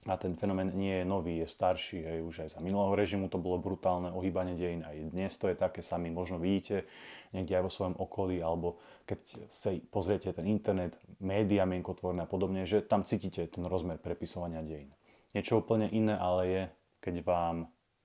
a 0.07 0.19
ten 0.19 0.35
fenomén 0.35 0.75
nie 0.75 1.01
je 1.01 1.05
nový, 1.07 1.39
je 1.39 1.47
starší, 1.47 2.03
aj 2.03 2.19
už 2.23 2.35
aj 2.43 2.49
za 2.55 2.59
minulého 2.59 2.95
režimu 2.95 3.31
to 3.31 3.39
bolo 3.39 3.59
brutálne 3.59 4.11
ohýbanie 4.11 4.59
dejín, 4.59 4.83
aj 4.83 5.15
dnes 5.15 5.31
to 5.39 5.47
je 5.47 5.55
také, 5.55 5.79
sami 5.79 6.11
možno 6.11 6.39
vidíte 6.39 6.83
niekde 7.31 7.55
aj 7.59 7.63
vo 7.63 7.71
svojom 7.71 7.95
okolí, 7.97 8.43
alebo 8.43 8.79
keď 9.07 9.47
sa 9.47 9.71
pozriete 9.91 10.31
ten 10.35 10.47
internet, 10.47 10.99
média 11.23 11.63
mienkotvorné 11.63 12.23
a 12.23 12.29
podobne, 12.29 12.67
že 12.67 12.83
tam 12.83 13.07
cítite 13.07 13.47
ten 13.47 13.63
rozmer 13.67 13.99
prepisovania 13.99 14.59
dejín. 14.63 14.91
Niečo 15.33 15.63
úplne 15.63 15.89
iné 15.89 16.13
ale 16.13 16.41
je, 16.45 16.61
keď 17.01 17.15
vám 17.25 17.55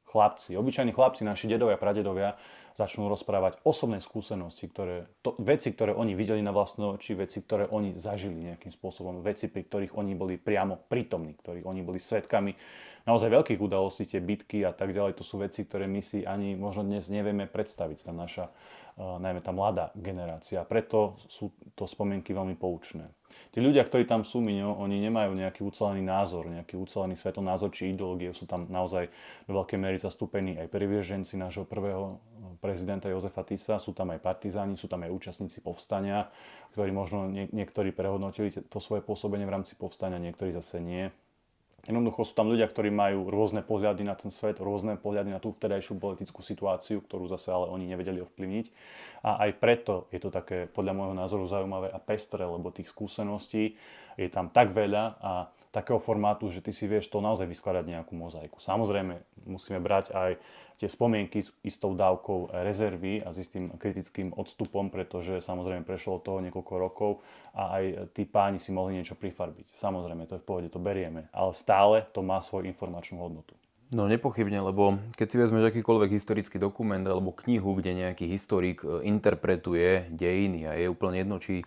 chlapci, 0.08 0.56
obyčajní 0.56 0.96
chlapci, 0.96 1.22
naši 1.28 1.52
dedovia, 1.52 1.76
pradedovia, 1.76 2.40
začnú 2.78 3.10
rozprávať 3.10 3.58
osobné 3.66 3.98
skúsenosti, 3.98 4.70
ktoré, 4.70 5.10
to, 5.20 5.34
veci, 5.42 5.74
ktoré 5.74 5.90
oni 5.98 6.14
videli 6.14 6.38
na 6.38 6.54
vlastné 6.54 6.86
oči, 6.86 7.18
veci, 7.18 7.42
ktoré 7.42 7.66
oni 7.66 7.98
zažili 7.98 8.54
nejakým 8.54 8.70
spôsobom, 8.70 9.18
veci, 9.18 9.50
pri 9.50 9.66
ktorých 9.66 9.98
oni 9.98 10.14
boli 10.14 10.38
priamo 10.38 10.78
prítomní, 10.86 11.34
ktorí 11.42 11.66
oni 11.66 11.82
boli 11.82 11.98
svetkami 11.98 12.54
naozaj 13.08 13.32
veľkých 13.32 13.60
udalostí, 13.64 14.04
tie 14.04 14.20
bitky 14.20 14.68
a 14.68 14.76
tak 14.76 14.92
ďalej, 14.92 15.16
to 15.16 15.24
sú 15.24 15.40
veci, 15.40 15.64
ktoré 15.64 15.88
my 15.88 16.04
si 16.04 16.28
ani 16.28 16.52
možno 16.52 16.84
dnes 16.84 17.08
nevieme 17.08 17.48
predstaviť, 17.48 18.04
tá 18.04 18.12
naša, 18.12 18.52
uh, 19.00 19.16
najmä 19.16 19.40
tá 19.40 19.48
mladá 19.56 19.88
generácia. 19.96 20.60
Preto 20.68 21.16
sú 21.24 21.56
to 21.72 21.88
spomienky 21.88 22.36
veľmi 22.36 22.60
poučné. 22.60 23.08
Tí 23.48 23.64
ľudia, 23.64 23.84
ktorí 23.84 24.04
tam 24.04 24.28
sú, 24.28 24.44
Miňo, 24.44 24.76
oni 24.76 25.00
nemajú 25.00 25.32
nejaký 25.32 25.64
ucelený 25.64 26.04
názor, 26.04 26.52
nejaký 26.52 26.76
ucelený 26.76 27.16
svetonázor 27.16 27.72
či 27.72 27.92
ideológie, 27.92 28.32
sú 28.36 28.44
tam 28.44 28.68
naozaj 28.68 29.08
do 29.48 29.52
veľkej 29.56 29.78
miery 29.80 29.96
zastúpení 29.96 30.60
aj 30.60 30.68
privieženci 30.68 31.40
nášho 31.40 31.64
prvého 31.64 32.20
prezidenta 32.60 33.08
Jozefa 33.08 33.44
Tisa, 33.44 33.80
sú 33.80 33.94
tam 33.94 34.12
aj 34.12 34.20
partizáni, 34.20 34.76
sú 34.76 34.88
tam 34.90 35.04
aj 35.06 35.12
účastníci 35.12 35.60
povstania, 35.60 36.28
ktorí 36.74 36.90
možno 36.90 37.28
nie, 37.30 37.46
niektorí 37.52 37.94
prehodnotili 37.94 38.50
to 38.52 38.78
svoje 38.82 39.00
pôsobenie 39.04 39.46
v 39.46 39.54
rámci 39.54 39.78
povstania, 39.78 40.20
niektorí 40.20 40.52
zase 40.52 40.82
nie. 40.82 41.08
Jednoducho 41.86 42.26
sú 42.26 42.34
tam 42.34 42.50
ľudia, 42.50 42.66
ktorí 42.66 42.90
majú 42.90 43.30
rôzne 43.30 43.62
pohľady 43.62 44.02
na 44.02 44.18
ten 44.18 44.34
svet, 44.34 44.58
rôzne 44.58 44.98
pohľady 44.98 45.30
na 45.30 45.38
tú 45.38 45.54
vtedajšiu 45.54 46.02
politickú 46.02 46.42
situáciu, 46.42 46.98
ktorú 47.00 47.30
zase 47.30 47.54
ale 47.54 47.70
oni 47.70 47.86
nevedeli 47.86 48.18
ovplyvniť. 48.18 48.66
A 49.22 49.46
aj 49.46 49.50
preto 49.62 50.10
je 50.10 50.18
to 50.18 50.34
také, 50.34 50.66
podľa 50.66 50.92
môjho 50.98 51.14
názoru, 51.14 51.46
zaujímavé 51.46 51.94
a 51.94 52.02
pestré, 52.02 52.42
lebo 52.42 52.74
tých 52.74 52.90
skúseností 52.90 53.78
je 54.18 54.28
tam 54.28 54.50
tak 54.50 54.74
veľa 54.74 55.04
a 55.22 55.32
takého 55.78 56.02
formátu, 56.02 56.50
že 56.50 56.58
ty 56.58 56.74
si 56.74 56.90
vieš 56.90 57.06
to 57.06 57.22
naozaj 57.22 57.46
vyskladať 57.46 57.86
nejakú 57.86 58.18
mozaiku. 58.18 58.58
Samozrejme, 58.58 59.22
musíme 59.46 59.78
brať 59.78 60.10
aj 60.10 60.30
tie 60.78 60.86
spomienky 60.90 61.42
s 61.42 61.54
istou 61.62 61.94
dávkou 61.94 62.54
rezervy 62.66 63.22
a 63.22 63.34
s 63.34 63.42
istým 63.42 63.74
kritickým 63.78 64.34
odstupom, 64.34 64.90
pretože 64.90 65.42
samozrejme 65.42 65.82
prešlo 65.82 66.22
toho 66.22 66.38
niekoľko 66.42 66.74
rokov 66.78 67.10
a 67.54 67.78
aj 67.78 68.14
tí 68.14 68.26
páni 68.26 68.62
si 68.62 68.70
mohli 68.70 68.98
niečo 68.98 69.18
prifarbiť. 69.18 69.74
Samozrejme, 69.74 70.26
to 70.30 70.38
je 70.38 70.42
v 70.42 70.46
pohode, 70.46 70.68
to 70.70 70.82
berieme, 70.82 71.26
ale 71.34 71.50
stále 71.54 72.06
to 72.14 72.22
má 72.22 72.38
svoju 72.38 72.70
informačnú 72.70 73.18
hodnotu. 73.18 73.58
No 73.88 74.04
nepochybne, 74.04 74.60
lebo 74.60 75.00
keď 75.16 75.26
si 75.26 75.40
vezmeš 75.40 75.72
akýkoľvek 75.72 76.12
historický 76.12 76.60
dokument 76.60 77.00
alebo 77.08 77.32
knihu, 77.32 77.72
kde 77.72 78.04
nejaký 78.04 78.28
historik 78.28 78.84
e, 78.84 79.00
interpretuje 79.08 80.12
dejiny 80.12 80.68
a 80.68 80.76
je 80.76 80.92
úplne 80.92 81.24
jedno, 81.24 81.40
či 81.40 81.64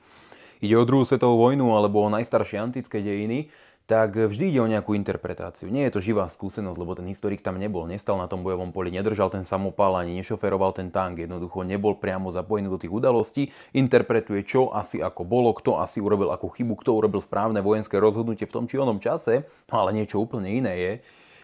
ide 0.61 0.77
o 0.77 0.85
druhú 0.85 1.01
svetovú 1.01 1.41
vojnu 1.49 1.73
alebo 1.73 2.05
o 2.05 2.13
najstaršie 2.13 2.61
antické 2.61 3.01
dejiny, 3.01 3.49
tak 3.89 4.15
vždy 4.15 4.55
ide 4.55 4.59
o 4.63 4.71
nejakú 4.71 4.95
interpretáciu. 4.95 5.67
Nie 5.67 5.89
je 5.89 6.00
to 6.00 6.05
živá 6.05 6.23
skúsenosť, 6.31 6.77
lebo 6.79 6.95
ten 6.95 7.07
historik 7.11 7.43
tam 7.43 7.59
nebol, 7.59 7.83
nestal 7.89 8.15
na 8.15 8.29
tom 8.29 8.39
bojovom 8.39 8.71
poli, 8.71 8.88
nedržal 8.93 9.27
ten 9.27 9.43
samopal 9.43 10.00
ani 10.00 10.15
nešoferoval 10.21 10.71
ten 10.71 10.93
tank, 10.93 11.19
jednoducho 11.19 11.67
nebol 11.67 12.00
priamo 12.00 12.31
zapojený 12.31 12.71
do 12.71 12.79
tých 12.79 12.93
udalostí, 12.93 13.43
interpretuje 13.75 14.47
čo 14.47 14.71
asi 14.71 15.03
ako 15.03 15.27
bolo, 15.27 15.51
kto 15.51 15.81
asi 15.81 16.00
urobil 16.00 16.31
akú 16.31 16.47
chybu, 16.47 16.79
kto 16.79 16.95
urobil 16.95 17.19
správne 17.19 17.59
vojenské 17.59 18.00
rozhodnutie 18.00 18.47
v 18.47 18.55
tom 18.55 18.65
či 18.69 18.79
onom 18.79 19.03
čase, 19.03 19.43
no 19.67 19.75
ale 19.83 19.91
niečo 19.91 20.23
úplne 20.23 20.47
iné 20.47 20.73
je, 20.79 20.93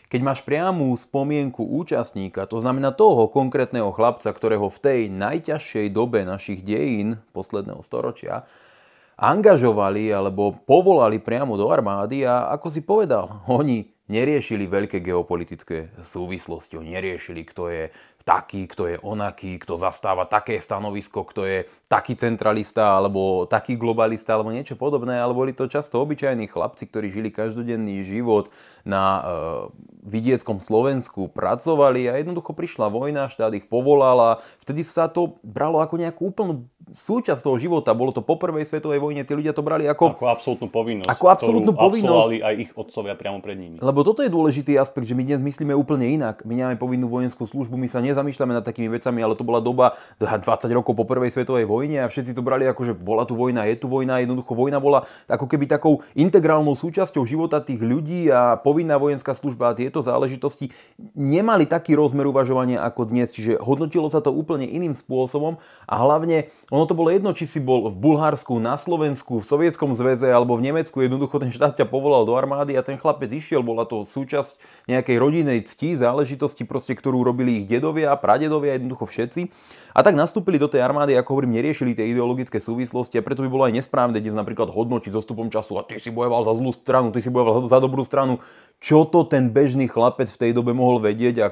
keď 0.07 0.21
máš 0.23 0.39
priamú 0.39 0.95
spomienku 0.95 1.67
účastníka, 1.67 2.47
to 2.47 2.63
znamená 2.63 2.95
toho 2.95 3.27
konkrétneho 3.27 3.91
chlapca, 3.91 4.31
ktorého 4.31 4.71
v 4.71 4.79
tej 4.79 4.99
najťažšej 5.11 5.91
dobe 5.91 6.23
našich 6.23 6.63
dejín 6.63 7.19
posledného 7.35 7.83
storočia 7.83 8.47
angažovali 9.17 10.13
alebo 10.13 10.53
povolali 10.53 11.17
priamo 11.17 11.57
do 11.57 11.73
armády 11.73 12.21
a 12.23 12.53
ako 12.53 12.67
si 12.69 12.85
povedal, 12.85 13.41
oni 13.49 13.89
neriešili 14.07 14.71
veľké 14.71 15.03
geopolitické 15.03 15.91
súvislosti, 15.99 16.79
oni 16.79 16.95
neriešili, 16.95 17.43
kto 17.43 17.63
je 17.67 17.83
taký, 18.27 18.67
kto 18.67 18.83
je 18.91 18.95
onaký, 18.99 19.55
kto 19.55 19.79
zastáva 19.79 20.27
také 20.27 20.59
stanovisko, 20.59 21.23
kto 21.23 21.47
je 21.47 21.59
taký 21.87 22.19
centralista 22.19 22.99
alebo 22.99 23.47
taký 23.47 23.79
globalista 23.79 24.35
alebo 24.35 24.51
niečo 24.51 24.75
podobné, 24.75 25.15
ale 25.15 25.31
boli 25.31 25.55
to 25.55 25.71
často 25.71 26.03
obyčajní 26.03 26.51
chlapci, 26.51 26.91
ktorí 26.91 27.07
žili 27.07 27.31
každodenný 27.31 28.03
život 28.03 28.51
na 28.83 29.03
e, 29.03 29.21
vidieckom 30.11 30.59
Slovensku, 30.59 31.31
pracovali 31.31 32.11
a 32.11 32.19
jednoducho 32.19 32.51
prišla 32.51 32.91
vojna, 32.91 33.31
štát 33.31 33.55
ich 33.55 33.67
povolal 33.71 34.19
a 34.19 34.31
vtedy 34.59 34.83
sa 34.83 35.07
to 35.07 35.39
bralo 35.39 35.79
ako 35.79 35.95
nejakú 35.95 36.27
úplnú 36.27 36.67
súčasť 36.91 37.43
toho 37.43 37.57
života. 37.59 37.91
Bolo 37.91 38.15
to 38.15 38.23
po 38.23 38.39
prvej 38.39 38.63
svetovej 38.63 39.03
vojne, 39.03 39.27
tí 39.27 39.33
ľudia 39.35 39.51
to 39.51 39.63
brali 39.65 39.87
ako... 39.87 40.15
Ako 40.15 40.27
absolútnu 40.31 40.67
povinnosť, 40.71 41.09
ako 41.11 41.25
absolútnu 41.27 41.71
povinnosť. 41.75 42.31
aj 42.39 42.55
ich 42.55 42.71
otcovia 42.75 43.13
priamo 43.19 43.43
pred 43.43 43.59
nimi. 43.59 43.77
Lebo 43.79 44.03
toto 44.07 44.23
je 44.23 44.31
dôležitý 44.31 44.79
aspekt, 44.79 45.07
že 45.07 45.15
my 45.15 45.23
dnes 45.27 45.39
myslíme 45.43 45.75
úplne 45.75 46.07
inak. 46.07 46.47
My 46.47 46.55
nemáme 46.55 46.79
povinnú 46.79 47.11
vojenskú 47.11 47.43
službu, 47.47 47.75
my 47.75 47.87
sa 47.91 47.99
nezamýšľame 47.99 48.55
nad 48.55 48.63
takými 48.63 48.87
vecami, 48.87 49.19
ale 49.19 49.35
to 49.35 49.43
bola 49.43 49.59
doba 49.59 49.99
20 50.19 50.43
rokov 50.71 50.95
po 50.95 51.03
prvej 51.03 51.31
svetovej 51.33 51.67
vojne 51.67 52.03
a 52.03 52.07
všetci 52.07 52.31
to 52.35 52.41
brali 52.45 52.63
ako, 52.67 52.81
že 52.87 52.93
bola 52.95 53.27
tu 53.27 53.35
vojna, 53.35 53.67
je 53.67 53.75
tu 53.79 53.87
vojna. 53.91 54.23
Jednoducho 54.23 54.55
vojna 54.55 54.79
bola 54.79 55.03
ako 55.27 55.45
keby 55.47 55.67
takou 55.67 56.03
integrálnou 56.15 56.73
súčasťou 56.73 57.23
života 57.27 57.59
tých 57.59 57.83
ľudí 57.83 58.31
a 58.31 58.55
povinná 58.55 58.95
vojenská 58.95 59.35
služba 59.35 59.71
a 59.71 59.77
tieto 59.77 59.99
záležitosti 59.99 60.71
nemali 61.13 61.67
taký 61.67 61.93
rozmer 61.93 62.27
uvažovania 62.27 62.81
ako 62.83 63.11
dnes. 63.11 63.31
Čiže 63.35 63.59
hodnotilo 63.59 64.07
sa 64.07 64.23
to 64.23 64.31
úplne 64.31 64.65
iným 64.65 64.95
spôsobom 64.95 65.59
a 65.85 65.95
hlavne 65.99 66.49
ono 66.77 66.85
to 66.85 66.93
bolo 66.93 67.09
jedno, 67.09 67.33
či 67.33 67.49
si 67.49 67.57
bol 67.57 67.89
v 67.89 67.97
Bulharsku, 67.97 68.61
na 68.61 68.77
Slovensku, 68.77 69.41
v 69.41 69.49
Sovietskom 69.49 69.97
zväze 69.97 70.29
alebo 70.29 70.53
v 70.61 70.69
Nemecku. 70.69 71.01
Jednoducho 71.01 71.41
ten 71.41 71.49
štát 71.49 71.73
ťa 71.73 71.89
povolal 71.89 72.29
do 72.29 72.37
armády 72.37 72.77
a 72.77 72.85
ten 72.85 73.01
chlapec 73.01 73.33
išiel. 73.33 73.65
Bola 73.65 73.89
to 73.89 74.05
súčasť 74.05 74.53
nejakej 74.85 75.17
rodinej 75.17 75.65
cti, 75.65 75.97
záležitosti, 75.97 76.69
proste, 76.69 76.93
ktorú 76.93 77.25
robili 77.25 77.65
ich 77.65 77.65
dedovia, 77.65 78.13
pradedovia, 78.13 78.77
jednoducho 78.77 79.09
všetci. 79.09 79.49
A 79.97 80.05
tak 80.05 80.13
nastúpili 80.13 80.61
do 80.61 80.69
tej 80.69 80.85
armády, 80.85 81.17
ako 81.17 81.33
hovorím, 81.33 81.57
neriešili 81.57 81.97
tie 81.97 82.13
ideologické 82.13 82.61
súvislosti 82.61 83.17
a 83.17 83.25
preto 83.25 83.41
by 83.41 83.49
bolo 83.49 83.65
aj 83.65 83.73
nesprávne 83.81 84.21
dnes 84.21 84.37
napríklad 84.37 84.69
hodnotiť 84.69 85.09
zostupom 85.09 85.49
času 85.49 85.81
a 85.81 85.87
ty 85.89 85.97
si 85.97 86.13
bojoval 86.13 86.45
za 86.45 86.53
zlú 86.53 86.69
stranu, 86.69 87.09
ty 87.09 87.25
si 87.25 87.33
bojoval 87.33 87.65
za 87.65 87.81
dobrú 87.81 88.05
stranu. 88.05 88.37
Čo 88.77 89.09
to 89.09 89.25
ten 89.25 89.49
bežný 89.49 89.89
chlapec 89.89 90.29
v 90.29 90.37
tej 90.37 90.51
dobe 90.53 90.77
mohol 90.77 91.01
vedieť 91.01 91.35
a 91.41 91.47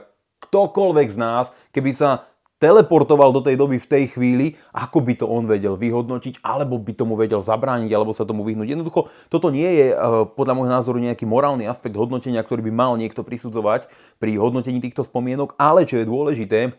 ktokoľvek 0.46 1.08
z 1.10 1.18
nás, 1.18 1.50
keby 1.74 1.90
sa 1.90 2.30
teleportoval 2.58 3.36
do 3.36 3.44
tej 3.44 3.60
doby 3.60 3.78
v 3.78 3.90
tej 3.90 4.04
chvíli, 4.16 4.56
ako 4.72 5.04
by 5.04 5.14
to 5.20 5.26
on 5.28 5.44
vedel 5.46 5.76
vyhodnotiť, 5.76 6.40
alebo 6.40 6.80
by 6.80 6.96
tomu 6.96 7.20
vedel 7.20 7.44
zabrániť, 7.44 7.92
alebo 7.92 8.16
sa 8.16 8.24
tomu 8.24 8.48
vyhnúť. 8.48 8.80
Jednoducho, 8.80 9.12
toto 9.28 9.52
nie 9.52 9.68
je 9.68 9.88
eh, 9.92 9.98
podľa 10.34 10.54
môjho 10.56 10.72
názoru 10.72 10.98
nejaký 11.04 11.28
morálny 11.28 11.68
aspekt 11.68 12.00
hodnotenia, 12.00 12.42
ktorý 12.42 12.64
by 12.68 12.74
mal 12.74 12.92
niekto 12.96 13.22
prisudzovať 13.28 13.92
pri 14.18 14.40
hodnotení 14.40 14.80
týchto 14.80 15.04
spomienok, 15.04 15.60
ale 15.60 15.84
čo 15.84 16.00
je 16.00 16.08
dôležité, 16.08 16.74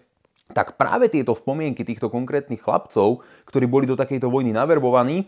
tak 0.55 0.79
práve 0.79 1.11
tieto 1.11 1.35
spomienky 1.35 1.83
týchto 1.83 2.07
konkrétnych 2.07 2.63
chlapcov, 2.63 3.27
ktorí 3.51 3.67
boli 3.67 3.85
do 3.91 3.99
takejto 3.99 4.31
vojny 4.31 4.55
naverbovaní, 4.55 5.27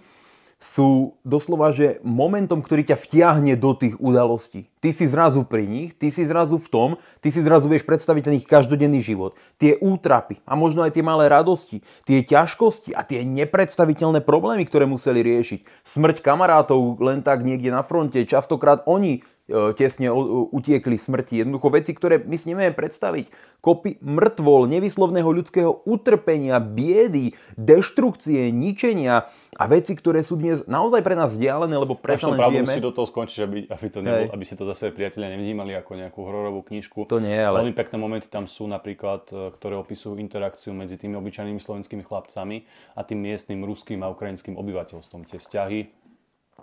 sú 0.59 1.15
doslova, 1.23 1.71
že 1.71 2.03
momentom, 2.03 2.59
ktorý 2.59 2.83
ťa 2.83 2.99
vtiahne 2.99 3.55
do 3.55 3.79
tých 3.79 3.95
udalostí. 4.03 4.67
Ty 4.83 4.91
si 4.91 5.07
zrazu 5.07 5.47
pri 5.47 5.71
nich, 5.71 5.95
ty 5.95 6.11
si 6.11 6.27
zrazu 6.27 6.59
v 6.59 6.67
tom, 6.67 6.91
ty 7.23 7.31
si 7.31 7.39
zrazu 7.47 7.71
vieš 7.71 7.87
predstaviť 7.87 8.23
ten 8.27 8.39
ich 8.43 8.47
každodenný 8.47 8.99
život. 8.99 9.39
Tie 9.55 9.79
útrapy 9.79 10.43
a 10.43 10.59
možno 10.59 10.83
aj 10.83 10.99
tie 10.99 11.07
malé 11.07 11.31
radosti, 11.31 11.87
tie 12.03 12.27
ťažkosti 12.27 12.91
a 12.91 13.07
tie 13.07 13.23
nepredstaviteľné 13.23 14.19
problémy, 14.27 14.67
ktoré 14.67 14.83
museli 14.91 15.23
riešiť. 15.23 15.87
Smrť 15.87 16.27
kamarátov 16.27 16.99
len 16.99 17.23
tak 17.23 17.47
niekde 17.47 17.71
na 17.71 17.87
fronte, 17.87 18.19
častokrát 18.27 18.83
oni 18.91 19.23
tesne 19.49 20.13
utiekli 20.53 21.01
smrti. 21.01 21.41
Jednoducho 21.41 21.73
veci, 21.73 21.97
ktoré 21.97 22.21
my 22.21 22.37
si 22.37 22.53
nevieme 22.53 22.77
predstaviť. 22.77 23.33
Kopy 23.65 23.97
mŕtvol, 24.05 24.69
nevyslovného 24.69 25.31
ľudského 25.33 25.83
utrpenia, 25.89 26.61
biedy, 26.61 27.33
deštrukcie, 27.57 28.53
ničenia 28.53 29.33
a 29.59 29.65
veci, 29.67 29.97
ktoré 29.97 30.21
sú 30.23 30.39
dnes 30.39 30.63
naozaj 30.69 31.01
pre 31.01 31.17
nás 31.17 31.35
vzdialené, 31.35 31.75
lebo 31.75 31.97
preto 31.97 32.31
len 32.31 32.39
žijeme. 32.39 32.69
musí 32.69 32.85
do 32.85 32.93
toho 32.93 33.09
skončiť, 33.09 33.39
aby, 33.43 33.59
aby, 33.67 33.87
to 33.89 33.99
nebol, 34.05 34.25
aby 34.37 34.45
si 34.45 34.55
to 34.55 34.69
zase 34.69 34.93
priatelia 34.93 35.33
nevnímali 35.35 35.75
ako 35.75 35.99
nejakú 35.99 36.21
hororovú 36.23 36.61
knižku. 36.69 37.09
To 37.09 37.19
nie, 37.19 37.35
ale... 37.35 37.65
Veľmi 37.65 37.75
pekné 37.75 37.97
momenty 37.99 38.29
tam 38.29 38.47
sú 38.47 38.69
napríklad, 38.69 39.27
e, 39.33 39.51
ktoré 39.57 39.75
opisujú 39.81 40.21
interakciu 40.21 40.77
medzi 40.77 41.01
tými 41.01 41.17
obyčajnými 41.19 41.59
slovenskými 41.59 42.05
chlapcami 42.05 42.69
a 42.95 43.01
tým 43.03 43.19
miestnym 43.19 43.65
ruským 43.65 44.05
a 44.05 44.13
ukrajinským 44.13 44.55
obyvateľstvom. 44.55 45.27
Tie 45.27 45.41
vzťahy 45.43 46.08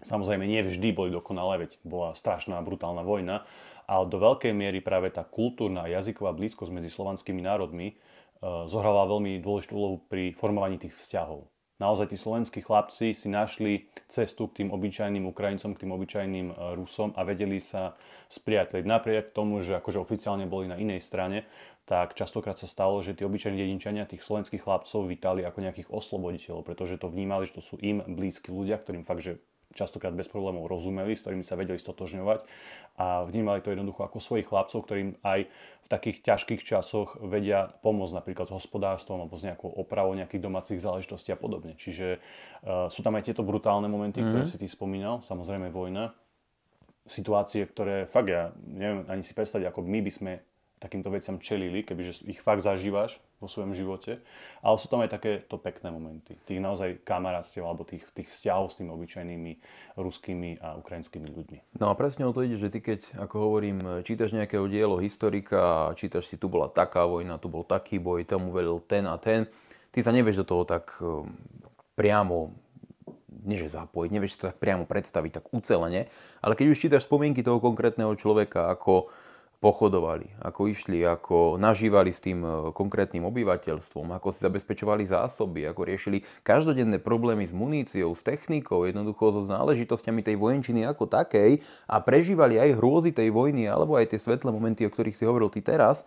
Samozrejme, 0.04 0.44
nie 0.44 0.60
vždy 0.60 0.92
boli 0.92 1.10
dokonalé, 1.14 1.68
veď 1.68 1.72
bola 1.88 2.12
strašná 2.12 2.60
brutálna 2.60 3.06
vojna, 3.06 3.48
ale 3.88 4.12
do 4.12 4.20
veľkej 4.20 4.52
miery 4.52 4.84
práve 4.84 5.08
tá 5.14 5.24
kultúrna 5.24 5.88
a 5.88 5.92
jazyková 5.92 6.36
blízkosť 6.36 6.74
medzi 6.74 6.92
slovanskými 6.92 7.40
národmi 7.40 7.88
e, 7.92 7.96
zohrala 8.68 9.08
veľmi 9.08 9.40
dôležitú 9.40 9.74
úlohu 9.78 10.04
pri 10.12 10.36
formovaní 10.36 10.82
tých 10.82 11.00
vzťahov. 11.00 11.48
Naozaj 11.76 12.12
tí 12.12 12.18
slovenskí 12.20 12.64
chlapci 12.64 13.12
si 13.12 13.28
našli 13.28 13.92
cestu 14.08 14.48
k 14.48 14.64
tým 14.64 14.72
obyčajným 14.72 15.28
Ukrajincom, 15.28 15.76
k 15.76 15.82
tým 15.88 15.92
obyčajným 15.96 16.48
e, 16.52 16.54
Rusom 16.76 17.16
a 17.16 17.24
vedeli 17.24 17.64
sa 17.64 17.96
spriateliť. 18.28 18.84
Napriek 18.84 19.32
tomu, 19.32 19.64
že 19.64 19.80
akože 19.80 20.04
oficiálne 20.04 20.44
boli 20.44 20.68
na 20.68 20.76
inej 20.76 21.04
strane, 21.04 21.48
tak 21.86 22.18
častokrát 22.18 22.58
sa 22.58 22.66
stalo, 22.66 22.98
že 23.06 23.14
tí 23.14 23.22
obyčajní 23.22 23.62
dedinčania 23.62 24.10
tých 24.10 24.26
slovenských 24.26 24.66
chlapcov 24.66 25.06
vítali 25.06 25.46
ako 25.46 25.62
nejakých 25.62 25.94
osloboditeľov, 25.94 26.66
pretože 26.66 26.98
to 26.98 27.08
vnímali, 27.08 27.46
že 27.46 27.58
to 27.58 27.64
sú 27.64 27.78
im 27.78 28.02
blízki 28.02 28.50
ľudia, 28.50 28.82
ktorým 28.82 29.06
fakt, 29.06 29.22
že 29.22 29.38
častokrát 29.74 30.14
bez 30.14 30.30
problémov 30.30 30.70
rozumeli, 30.70 31.18
s 31.18 31.26
ktorými 31.26 31.42
sa 31.42 31.58
vedeli 31.58 31.80
stotožňovať 31.80 32.46
a 33.02 33.26
vnímali 33.28 33.60
to 33.60 33.74
jednoducho 33.74 34.06
ako 34.06 34.18
svojich 34.22 34.48
chlapcov, 34.48 34.86
ktorým 34.86 35.20
aj 35.26 35.50
v 35.86 35.88
takých 35.88 36.26
ťažkých 36.26 36.62
časoch 36.66 37.22
vedia 37.22 37.70
pomôcť 37.86 38.18
napríklad 38.18 38.50
s 38.50 38.56
hospodárstvom 38.56 39.22
alebo 39.22 39.38
s 39.38 39.46
nejakou 39.46 39.70
opravou 39.70 40.18
nejakých 40.18 40.42
domácich 40.42 40.80
záležitostí 40.82 41.30
a 41.30 41.38
podobne. 41.38 41.78
Čiže 41.78 42.18
uh, 42.18 42.90
sú 42.90 43.06
tam 43.06 43.14
aj 43.20 43.30
tieto 43.30 43.46
brutálne 43.46 43.86
momenty, 43.86 44.22
mm-hmm. 44.22 44.32
ktoré 44.34 44.44
si 44.50 44.58
ty 44.58 44.66
spomínal, 44.66 45.22
samozrejme 45.22 45.70
vojna, 45.70 46.16
situácie, 47.06 47.70
ktoré 47.70 48.10
fakt 48.10 48.34
ja 48.34 48.50
neviem 48.66 49.06
ani 49.06 49.22
si 49.22 49.38
predstaviť, 49.38 49.70
ako 49.70 49.86
my 49.86 50.00
by 50.02 50.12
sme 50.12 50.32
takýmto 50.82 51.14
veciam 51.14 51.38
čelili, 51.38 51.86
kebyže 51.86 52.26
ich 52.26 52.42
fakt 52.42 52.66
zažívaš 52.66 53.22
vo 53.40 53.48
svojom 53.52 53.76
živote. 53.76 54.24
Ale 54.64 54.76
sú 54.80 54.88
tam 54.88 55.04
aj 55.04 55.12
takéto 55.12 55.60
pekné 55.60 55.92
momenty. 55.92 56.40
Tých 56.48 56.64
naozaj 56.64 57.04
kamarátstiev 57.04 57.68
alebo 57.68 57.84
tých, 57.84 58.08
tých 58.16 58.32
vzťahov 58.32 58.72
s 58.72 58.78
tými 58.80 58.90
obyčajnými 58.96 59.52
ruskými 60.00 60.64
a 60.64 60.80
ukrajinskými 60.80 61.28
ľuďmi. 61.28 61.60
No 61.80 61.92
a 61.92 61.94
presne 62.00 62.26
o 62.26 62.34
to 62.36 62.48
ide, 62.48 62.56
že 62.56 62.72
ty 62.72 62.80
keď, 62.80 63.20
ako 63.20 63.36
hovorím, 63.38 63.78
čítaš 64.08 64.32
nejakého 64.34 64.66
dielo 64.72 64.98
historika 65.00 65.92
čítaš 65.96 66.32
si, 66.32 66.36
tu 66.36 66.52
bola 66.52 66.72
taká 66.72 67.04
vojna, 67.06 67.40
tu 67.42 67.48
bol 67.52 67.64
taký 67.64 68.00
boj, 68.00 68.28
tomu 68.28 68.52
velil 68.52 68.82
ten 68.84 69.08
a 69.08 69.16
ten, 69.20 69.48
ty 69.92 70.00
sa 70.04 70.12
nevieš 70.12 70.44
do 70.44 70.46
toho 70.46 70.64
tak 70.68 70.96
um, 71.00 71.30
priamo 71.96 72.52
nie 73.46 73.62
že 73.62 73.70
zapojiť, 73.70 74.10
nevieš 74.10 74.32
si 74.36 74.40
to 74.42 74.50
tak 74.50 74.58
priamo 74.58 74.90
predstaviť, 74.90 75.32
tak 75.38 75.46
ucelene, 75.54 76.10
ale 76.42 76.58
keď 76.58 76.66
už 76.74 76.82
čítaš 76.82 77.06
spomienky 77.06 77.46
toho 77.46 77.62
konkrétneho 77.62 78.10
človeka, 78.18 78.74
ako 78.74 79.14
pochodovali, 79.66 80.30
ako 80.46 80.70
išli, 80.70 81.02
ako 81.02 81.58
nažívali 81.58 82.14
s 82.14 82.22
tým 82.22 82.46
e, 82.46 82.70
konkrétnym 82.70 83.26
obyvateľstvom, 83.26 84.14
ako 84.14 84.30
si 84.30 84.46
zabezpečovali 84.46 85.10
zásoby, 85.10 85.66
ako 85.66 85.82
riešili 85.90 86.22
každodenné 86.46 87.02
problémy 87.02 87.42
s 87.42 87.50
muníciou, 87.50 88.14
s 88.14 88.22
technikou, 88.22 88.86
jednoducho 88.86 89.34
so 89.34 89.42
záležitosťami 89.42 90.22
tej 90.22 90.38
vojenčiny 90.38 90.86
ako 90.86 91.10
takej 91.10 91.66
a 91.90 91.98
prežívali 91.98 92.62
aj 92.62 92.78
hrôzy 92.78 93.10
tej 93.10 93.34
vojny 93.34 93.66
alebo 93.66 93.98
aj 93.98 94.14
tie 94.14 94.22
svetlé 94.22 94.54
momenty, 94.54 94.86
o 94.86 94.94
ktorých 94.94 95.18
si 95.18 95.26
hovoril 95.26 95.50
ty 95.50 95.66
teraz, 95.66 96.06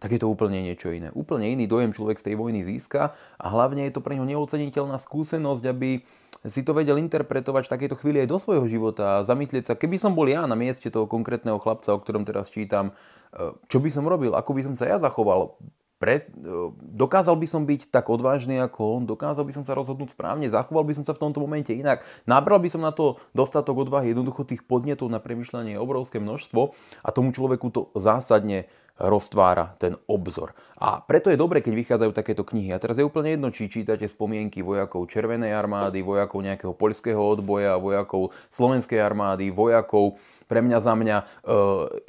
tak 0.00 0.16
je 0.16 0.20
to 0.24 0.32
úplne 0.32 0.64
niečo 0.64 0.88
iné. 0.90 1.12
Úplne 1.12 1.52
iný 1.52 1.68
dojem 1.68 1.92
človek 1.92 2.16
z 2.16 2.32
tej 2.32 2.34
vojny 2.40 2.64
získa 2.64 3.12
a 3.36 3.46
hlavne 3.52 3.84
je 3.86 3.92
to 3.92 4.00
pre 4.00 4.16
neho 4.16 4.24
neoceniteľná 4.24 4.96
skúsenosť, 4.96 5.64
aby 5.68 6.00
si 6.48 6.64
to 6.64 6.72
vedel 6.72 6.96
interpretovať 6.96 7.68
v 7.68 7.72
takejto 7.76 7.96
chvíli 8.00 8.24
aj 8.24 8.32
do 8.32 8.40
svojho 8.40 8.64
života 8.64 9.20
a 9.20 9.24
zamyslieť 9.28 9.64
sa, 9.68 9.74
keby 9.76 10.00
som 10.00 10.16
bol 10.16 10.24
ja 10.24 10.48
na 10.48 10.56
mieste 10.56 10.88
toho 10.88 11.04
konkrétneho 11.04 11.60
chlapca, 11.60 11.92
o 11.92 12.00
ktorom 12.00 12.24
teraz 12.24 12.48
čítam, 12.48 12.96
e, 13.36 13.52
čo 13.68 13.76
by 13.76 13.92
som 13.92 14.08
robil, 14.08 14.32
ako 14.32 14.56
by 14.56 14.64
som 14.64 14.74
sa 14.74 14.88
ja 14.88 14.96
zachoval, 14.96 15.60
pre, 16.00 16.24
e, 16.24 16.72
dokázal 16.96 17.36
by 17.36 17.46
som 17.46 17.68
byť 17.68 17.92
tak 17.92 18.08
odvážny 18.08 18.56
ako 18.56 18.80
on, 18.96 19.02
dokázal 19.04 19.44
by 19.44 19.52
som 19.52 19.64
sa 19.68 19.76
rozhodnúť 19.76 20.16
správne, 20.16 20.48
zachoval 20.48 20.88
by 20.88 20.96
som 20.96 21.04
sa 21.04 21.12
v 21.12 21.28
tomto 21.28 21.44
momente 21.44 21.76
inak, 21.76 22.00
nabral 22.24 22.56
by 22.56 22.72
som 22.72 22.80
na 22.80 22.90
to 22.90 23.20
dostatok 23.36 23.84
odvahy, 23.84 24.16
jednoducho 24.16 24.48
tých 24.48 24.64
podnetov 24.64 25.12
na 25.12 25.20
premyšľanie 25.20 25.76
je 25.76 25.84
obrovské 25.84 26.16
množstvo 26.16 26.72
a 27.04 27.08
tomu 27.12 27.36
človeku 27.36 27.68
to 27.68 27.92
zásadne 27.92 28.64
roztvára 29.00 29.76
ten 29.80 29.96
obzor. 30.04 30.52
A 30.76 31.00
preto 31.00 31.32
je 31.32 31.40
dobre, 31.40 31.64
keď 31.64 31.72
vychádzajú 31.72 32.12
takéto 32.12 32.44
knihy. 32.44 32.76
A 32.76 32.80
teraz 32.80 33.00
je 33.00 33.08
úplne 33.08 33.32
jedno, 33.32 33.48
či 33.48 33.72
čítate 33.72 34.04
spomienky 34.04 34.60
vojakov 34.60 35.08
Červenej 35.08 35.56
armády, 35.56 36.04
vojakov 36.04 36.44
nejakého 36.44 36.76
poľského 36.76 37.16
odboja, 37.16 37.80
vojakov 37.80 38.36
Slovenskej 38.52 39.00
armády, 39.00 39.48
vojakov 39.48 40.20
pre 40.44 40.60
mňa 40.60 40.78
za 40.84 40.92
mňa 40.92 41.16
e, 41.16 41.24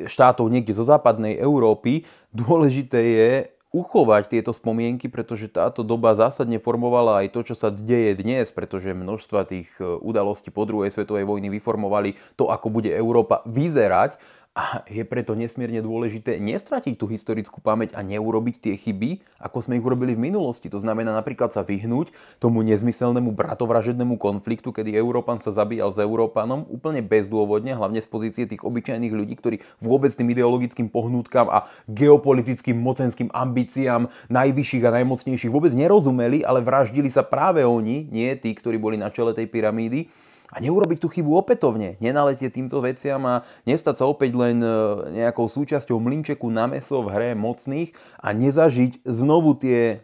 štátov 0.04 0.52
niekde 0.52 0.76
zo 0.76 0.84
západnej 0.84 1.40
Európy. 1.40 2.04
Dôležité 2.36 3.00
je 3.00 3.32
uchovať 3.72 4.28
tieto 4.28 4.52
spomienky, 4.52 5.08
pretože 5.08 5.48
táto 5.48 5.80
doba 5.80 6.12
zásadne 6.12 6.60
formovala 6.60 7.24
aj 7.24 7.28
to, 7.32 7.40
čo 7.48 7.56
sa 7.56 7.72
deje 7.72 8.20
dnes, 8.20 8.52
pretože 8.52 8.92
množstva 8.92 9.48
tých 9.48 9.72
e, 9.80 9.88
udalostí 9.88 10.52
po 10.52 10.68
druhej 10.68 10.92
svetovej 10.92 11.24
vojny 11.24 11.48
vyformovali 11.48 12.20
to, 12.36 12.52
ako 12.52 12.68
bude 12.68 12.92
Európa 12.92 13.40
vyzerať 13.48 14.20
a 14.52 14.84
je 14.84 15.00
preto 15.08 15.32
nesmierne 15.32 15.80
dôležité 15.80 16.36
nestratiť 16.36 17.00
tú 17.00 17.08
historickú 17.08 17.64
pamäť 17.64 17.96
a 17.96 18.04
neurobiť 18.04 18.56
tie 18.60 18.74
chyby, 18.76 19.24
ako 19.40 19.64
sme 19.64 19.80
ich 19.80 19.86
urobili 19.88 20.12
v 20.12 20.28
minulosti. 20.28 20.68
To 20.68 20.76
znamená 20.76 21.16
napríklad 21.16 21.56
sa 21.56 21.64
vyhnúť 21.64 22.12
tomu 22.36 22.60
nezmyselnému 22.68 23.32
bratovražednému 23.32 24.20
konfliktu, 24.20 24.76
kedy 24.76 24.92
Európan 25.00 25.40
sa 25.40 25.56
zabíjal 25.56 25.96
s 25.96 26.04
Európanom 26.04 26.68
úplne 26.68 27.00
bezdôvodne, 27.00 27.80
hlavne 27.80 28.04
z 28.04 28.12
pozície 28.12 28.44
tých 28.44 28.68
obyčajných 28.68 29.16
ľudí, 29.16 29.40
ktorí 29.40 29.64
vôbec 29.80 30.12
tým 30.12 30.28
ideologickým 30.36 30.92
pohnutkám 30.92 31.48
a 31.48 31.72
geopolitickým 31.88 32.76
mocenským 32.76 33.32
ambíciám 33.32 34.12
najvyšších 34.28 34.84
a 34.84 35.00
najmocnejších 35.00 35.54
vôbec 35.54 35.72
nerozumeli, 35.72 36.44
ale 36.44 36.60
vraždili 36.60 37.08
sa 37.08 37.24
práve 37.24 37.64
oni, 37.64 38.12
nie 38.12 38.36
tí, 38.36 38.52
ktorí 38.52 38.76
boli 38.76 39.00
na 39.00 39.08
čele 39.16 39.32
tej 39.32 39.48
pyramídy 39.48 40.12
a 40.52 40.60
neurobiť 40.60 41.00
tú 41.00 41.08
chybu 41.08 41.32
opätovne, 41.40 41.96
nenaletieť 42.04 42.60
týmto 42.60 42.84
veciam 42.84 43.24
a 43.24 43.48
nestať 43.64 44.04
sa 44.04 44.06
opäť 44.06 44.36
len 44.36 44.60
e, 44.60 44.70
nejakou 45.24 45.48
súčasťou 45.48 45.96
mlinčeku 45.98 46.52
na 46.52 46.68
meso 46.68 47.00
v 47.00 47.12
hre 47.16 47.30
mocných 47.40 47.96
a 48.20 48.36
nezažiť 48.36 49.08
znovu 49.08 49.56
tie, 49.56 50.04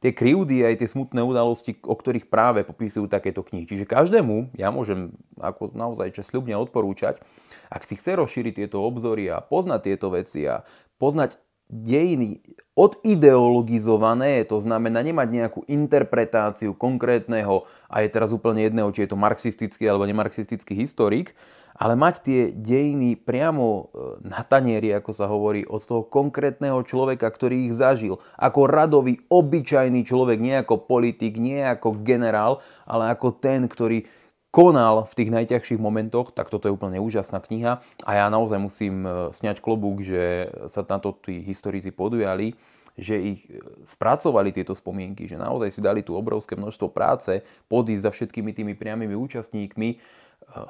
tie 0.00 0.10
krivdy 0.16 0.64
aj 0.64 0.80
tie 0.80 0.88
smutné 0.88 1.20
udalosti, 1.20 1.76
o 1.84 1.92
ktorých 1.92 2.32
práve 2.32 2.64
popisujú 2.64 3.12
takéto 3.12 3.44
knihy. 3.44 3.68
Čiže 3.68 3.84
každému, 3.84 4.56
ja 4.56 4.72
môžem 4.72 5.12
ako 5.36 5.76
naozaj 5.76 6.16
čo 6.16 6.24
sľubne 6.24 6.56
odporúčať, 6.56 7.20
ak 7.68 7.84
si 7.84 8.00
chce 8.00 8.16
rozšíriť 8.16 8.64
tieto 8.64 8.80
obzory 8.80 9.28
a 9.28 9.44
poznať 9.44 9.80
tieto 9.92 10.08
veci 10.08 10.48
a 10.48 10.64
poznať 10.96 11.36
dejiny 11.70 12.44
odideologizované, 12.74 14.42
to 14.44 14.58
znamená 14.58 14.98
nemať 15.00 15.28
nejakú 15.30 15.60
interpretáciu 15.70 16.74
konkrétneho, 16.74 17.64
a 17.86 18.02
je 18.02 18.08
teraz 18.10 18.34
úplne 18.34 18.66
jedného, 18.66 18.90
či 18.90 19.06
je 19.06 19.14
to 19.14 19.18
marxistický 19.18 19.86
alebo 19.86 20.04
nemarxistický 20.04 20.74
historik, 20.74 21.38
ale 21.74 21.98
mať 21.98 22.14
tie 22.22 22.40
dejiny 22.54 23.18
priamo 23.18 23.66
e, 23.66 23.82
na 24.30 24.46
tanieri, 24.46 24.94
ako 24.94 25.10
sa 25.10 25.26
hovorí, 25.26 25.66
od 25.66 25.82
toho 25.82 26.06
konkrétneho 26.06 26.78
človeka, 26.86 27.26
ktorý 27.26 27.70
ich 27.70 27.74
zažil. 27.74 28.22
Ako 28.38 28.70
radový, 28.70 29.22
obyčajný 29.26 30.06
človek, 30.06 30.38
nie 30.38 30.54
ako 30.54 30.86
politik, 30.86 31.34
nie 31.34 31.58
ako 31.66 31.98
generál, 32.06 32.62
ale 32.86 33.10
ako 33.10 33.34
ten, 33.42 33.66
ktorý 33.66 34.06
konal 34.54 35.10
v 35.10 35.16
tých 35.18 35.34
najťažších 35.34 35.82
momentoch, 35.82 36.30
tak 36.30 36.46
toto 36.46 36.70
je 36.70 36.76
úplne 36.78 37.02
úžasná 37.02 37.42
kniha. 37.42 37.82
A 38.06 38.10
ja 38.14 38.30
naozaj 38.30 38.62
musím 38.62 39.02
e, 39.02 39.34
sňať 39.34 39.58
klobúk, 39.58 40.06
že 40.06 40.46
sa 40.70 40.86
na 40.86 41.02
to 41.02 41.10
tí 41.18 41.42
historici 41.42 41.90
podujali, 41.90 42.54
že 42.94 43.18
ich 43.18 43.42
e, 43.50 43.58
spracovali 43.82 44.54
tieto 44.54 44.78
spomienky, 44.78 45.26
že 45.26 45.42
naozaj 45.42 45.74
si 45.74 45.80
dali 45.82 46.06
tu 46.06 46.14
obrovské 46.14 46.54
množstvo 46.54 46.86
práce, 46.94 47.42
podísť 47.66 48.06
za 48.06 48.10
všetkými 48.14 48.54
tými 48.54 48.78
priamými 48.78 49.18
účastníkmi, 49.18 49.98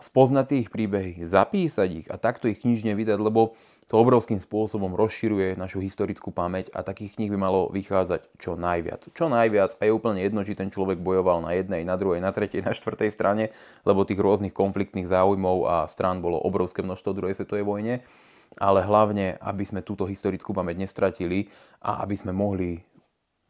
spoznať 0.00 0.46
ich 0.64 0.68
príbehy, 0.72 1.28
zapísať 1.28 1.88
ich 1.92 2.06
a 2.08 2.16
takto 2.16 2.48
ich 2.48 2.62
knižne 2.64 2.96
vydať, 2.96 3.18
lebo 3.20 3.52
to 3.84 4.00
obrovským 4.00 4.40
spôsobom 4.40 4.96
rozširuje 4.96 5.60
našu 5.60 5.84
historickú 5.84 6.32
pamäť 6.32 6.72
a 6.72 6.80
takých 6.80 7.20
kníh 7.20 7.28
by 7.28 7.38
malo 7.38 7.68
vychádzať 7.68 8.40
čo 8.40 8.56
najviac. 8.56 9.12
Čo 9.12 9.28
najviac 9.28 9.76
a 9.76 9.82
je 9.84 9.92
úplne 9.92 10.24
jedno, 10.24 10.40
či 10.40 10.56
ten 10.56 10.72
človek 10.72 11.04
bojoval 11.04 11.44
na 11.44 11.52
jednej, 11.52 11.84
na 11.84 12.00
druhej, 12.00 12.24
na 12.24 12.32
tretej, 12.32 12.64
na 12.64 12.72
štvrtej 12.72 13.12
strane, 13.12 13.52
lebo 13.84 14.08
tých 14.08 14.20
rôznych 14.20 14.56
konfliktných 14.56 15.04
záujmov 15.04 15.68
a 15.68 15.76
strán 15.84 16.24
bolo 16.24 16.40
obrovské 16.40 16.80
množstvo 16.80 17.12
v 17.12 17.18
druhej 17.20 17.36
svetovej 17.36 17.64
vojne, 17.68 17.94
ale 18.56 18.80
hlavne, 18.80 19.36
aby 19.44 19.64
sme 19.68 19.84
túto 19.84 20.08
historickú 20.08 20.56
pamäť 20.56 20.80
nestratili 20.80 21.52
a 21.84 22.00
aby 22.00 22.16
sme 22.16 22.32
mohli 22.32 22.80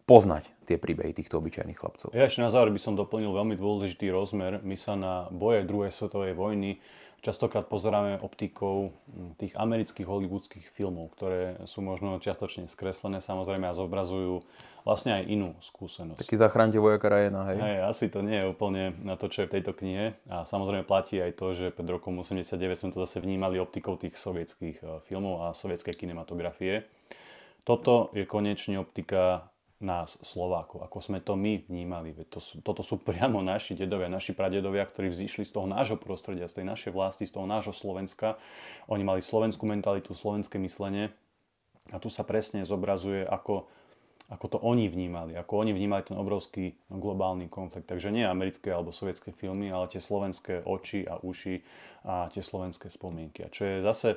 poznať 0.02 0.50
tie 0.64 0.81
príbehy 0.81 1.12
týchto 1.12 1.38
obyčajných 1.38 1.77
chlapcov. 1.77 2.09
Ja 2.16 2.24
ešte 2.24 2.40
na 2.40 2.48
záver 2.48 2.72
by 2.72 2.81
som 2.81 2.96
doplnil 2.96 3.31
veľmi 3.31 3.55
dôležitý 3.61 4.09
rozmer. 4.09 4.64
My 4.64 4.74
sa 4.74 4.96
na 4.96 5.29
boje 5.29 5.62
druhej 5.68 5.92
svetovej 5.92 6.33
vojny 6.33 6.81
častokrát 7.24 7.64
pozeráme 7.64 8.20
optikou 8.20 8.92
hm, 8.92 9.40
tých 9.40 9.57
amerických 9.57 10.05
hollywoodských 10.05 10.68
filmov, 10.77 11.16
ktoré 11.16 11.57
sú 11.64 11.81
možno 11.81 12.20
čiastočne 12.20 12.68
skreslené 12.68 13.24
samozrejme 13.24 13.64
a 13.64 13.72
zobrazujú 13.72 14.44
vlastne 14.85 15.16
aj 15.16 15.22
inú 15.24 15.57
skúsenosť. 15.64 16.20
Taký 16.20 16.37
zachránte 16.37 16.77
vojaka 16.77 17.09
Rajena, 17.09 17.48
hej? 17.48 17.57
Hej, 17.57 17.79
asi 17.88 18.05
to 18.12 18.20
nie 18.20 18.44
je 18.44 18.53
úplne 18.53 18.92
na 19.00 19.16
to, 19.16 19.33
čo 19.33 19.42
je 19.42 19.48
v 19.48 19.55
tejto 19.57 19.72
knihe. 19.72 20.12
A 20.29 20.44
samozrejme 20.44 20.85
platí 20.85 21.16
aj 21.16 21.33
to, 21.40 21.57
že 21.57 21.72
pred 21.72 21.88
rokom 21.88 22.20
89 22.20 22.61
sme 22.77 22.92
to 22.92 23.00
zase 23.09 23.24
vnímali 23.24 23.57
optikou 23.57 23.96
tých 23.96 24.20
sovietských 24.20 24.85
eh, 24.85 25.00
filmov 25.09 25.48
a 25.48 25.57
sovietskej 25.57 25.96
kinematografie. 25.96 26.85
Toto 27.64 28.12
je 28.12 28.29
konečne 28.29 28.77
optika 28.77 29.48
nás, 29.85 30.16
Slovákov, 30.25 30.83
ako 30.83 30.99
sme 31.05 31.20
to 31.20 31.37
my 31.37 31.61
vnímali. 31.68 32.16
Veď 32.16 32.27
to 32.35 32.40
sú, 32.40 32.64
toto 32.64 32.81
sú 32.81 32.97
priamo 32.97 33.44
naši 33.44 33.77
dedovia, 33.77 34.09
naši 34.09 34.33
pradedovia, 34.33 34.88
ktorí 34.88 35.12
vzýšli 35.12 35.44
z 35.44 35.53
toho 35.53 35.68
nášho 35.68 36.01
prostredia, 36.01 36.49
z 36.49 36.64
tej 36.64 36.66
našej 36.73 36.90
vlasti, 36.97 37.29
z 37.29 37.37
toho 37.37 37.44
nášho 37.44 37.77
Slovenska. 37.77 38.40
Oni 38.88 39.05
mali 39.05 39.20
slovenskú 39.20 39.68
mentalitu, 39.68 40.16
slovenské 40.16 40.57
myslenie 40.64 41.12
a 41.92 42.01
tu 42.01 42.09
sa 42.09 42.25
presne 42.25 42.64
zobrazuje, 42.64 43.29
ako, 43.29 43.68
ako 44.33 44.47
to 44.49 44.59
oni 44.64 44.88
vnímali, 44.88 45.37
ako 45.37 45.61
oni 45.61 45.77
vnímali 45.77 46.03
ten 46.09 46.16
obrovský 46.16 46.73
globálny 46.88 47.53
konflikt. 47.53 47.87
Takže 47.87 48.09
nie 48.09 48.25
americké 48.25 48.73
alebo 48.73 48.88
sovietské 48.88 49.37
filmy, 49.37 49.68
ale 49.68 49.92
tie 49.92 50.01
slovenské 50.01 50.64
oči 50.64 51.05
a 51.05 51.20
uši 51.20 51.61
a 52.09 52.33
tie 52.33 52.40
slovenské 52.40 52.88
spomienky. 52.88 53.44
A 53.44 53.53
čo 53.53 53.68
je 53.68 53.85
zase 53.85 54.16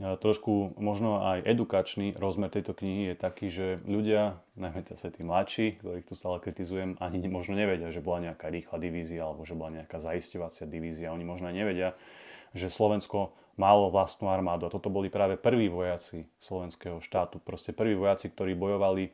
trošku 0.00 0.76
možno 0.80 1.20
aj 1.20 1.44
edukačný 1.44 2.16
rozmer 2.16 2.48
tejto 2.48 2.72
knihy 2.72 3.12
je 3.12 3.16
taký, 3.16 3.46
že 3.52 3.66
ľudia, 3.84 4.40
najmä 4.56 4.84
zase 4.88 5.12
tí 5.12 5.22
mladší, 5.22 5.78
ktorých 5.80 6.08
tu 6.08 6.14
stále 6.16 6.40
kritizujem, 6.40 6.96
ani 6.98 7.20
možno 7.28 7.56
nevedia, 7.56 7.92
že 7.92 8.04
bola 8.04 8.32
nejaká 8.32 8.48
rýchla 8.48 8.76
divízia 8.80 9.28
alebo 9.28 9.44
že 9.44 9.52
bola 9.52 9.82
nejaká 9.82 10.00
zaisťovacia 10.00 10.64
divízia. 10.64 11.12
Oni 11.12 11.28
možno 11.28 11.52
nevedia, 11.52 11.92
že 12.56 12.72
Slovensko 12.72 13.36
malo 13.56 13.92
vlastnú 13.92 14.32
armádu. 14.32 14.68
A 14.68 14.72
toto 14.72 14.88
boli 14.88 15.12
práve 15.12 15.36
prví 15.36 15.68
vojaci 15.68 16.24
slovenského 16.40 17.00
štátu. 17.04 17.36
Proste 17.40 17.76
prví 17.76 17.92
vojaci, 17.92 18.32
ktorí 18.32 18.56
bojovali 18.56 19.12